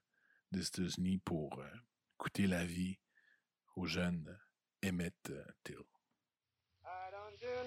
[0.51, 1.67] des États-Unis pour euh,
[2.17, 2.99] coûter la vie
[3.75, 4.37] aux jeunes
[4.85, 5.33] Emmett
[7.43, 7.63] euh,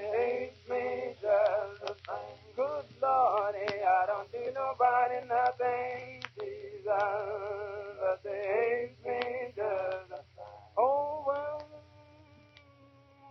[2.55, 10.13] Good Lord, eh, I don't do nobody nothing, Jesus, but they hate me just.
[10.77, 11.67] Oh, well,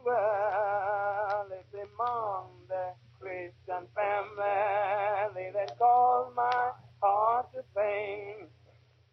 [0.04, 6.72] well, it's among the Christian family that calls my
[7.02, 8.48] heart to pain.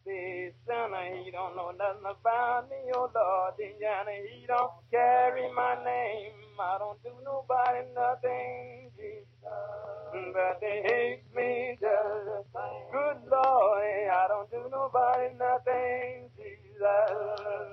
[0.06, 6.34] Sinner, he don't know nothing about me, oh Lord, Indiana, he don't carry my name.
[6.60, 12.47] I don't do nobody nothing, Jesus, but they hate me just.
[12.91, 16.80] Good Lord, I don't do nobody nothing, Jesus,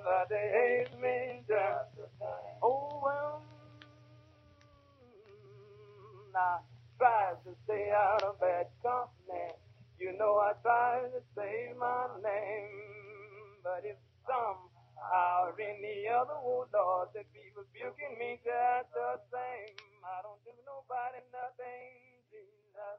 [0.05, 0.49] but they
[0.89, 2.11] hate me just.
[2.63, 3.43] Oh, well,
[6.37, 6.59] I
[6.99, 9.55] try to stay out of bad company.
[10.03, 13.95] You know I tried to save my name, but if
[14.27, 19.79] somehow or any other, world Lord, that be rebuking me just the same.
[20.03, 21.95] I don't do nobody nothing,
[22.35, 22.99] Jesus,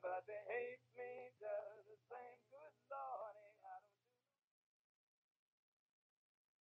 [0.00, 1.69] but they hate me just.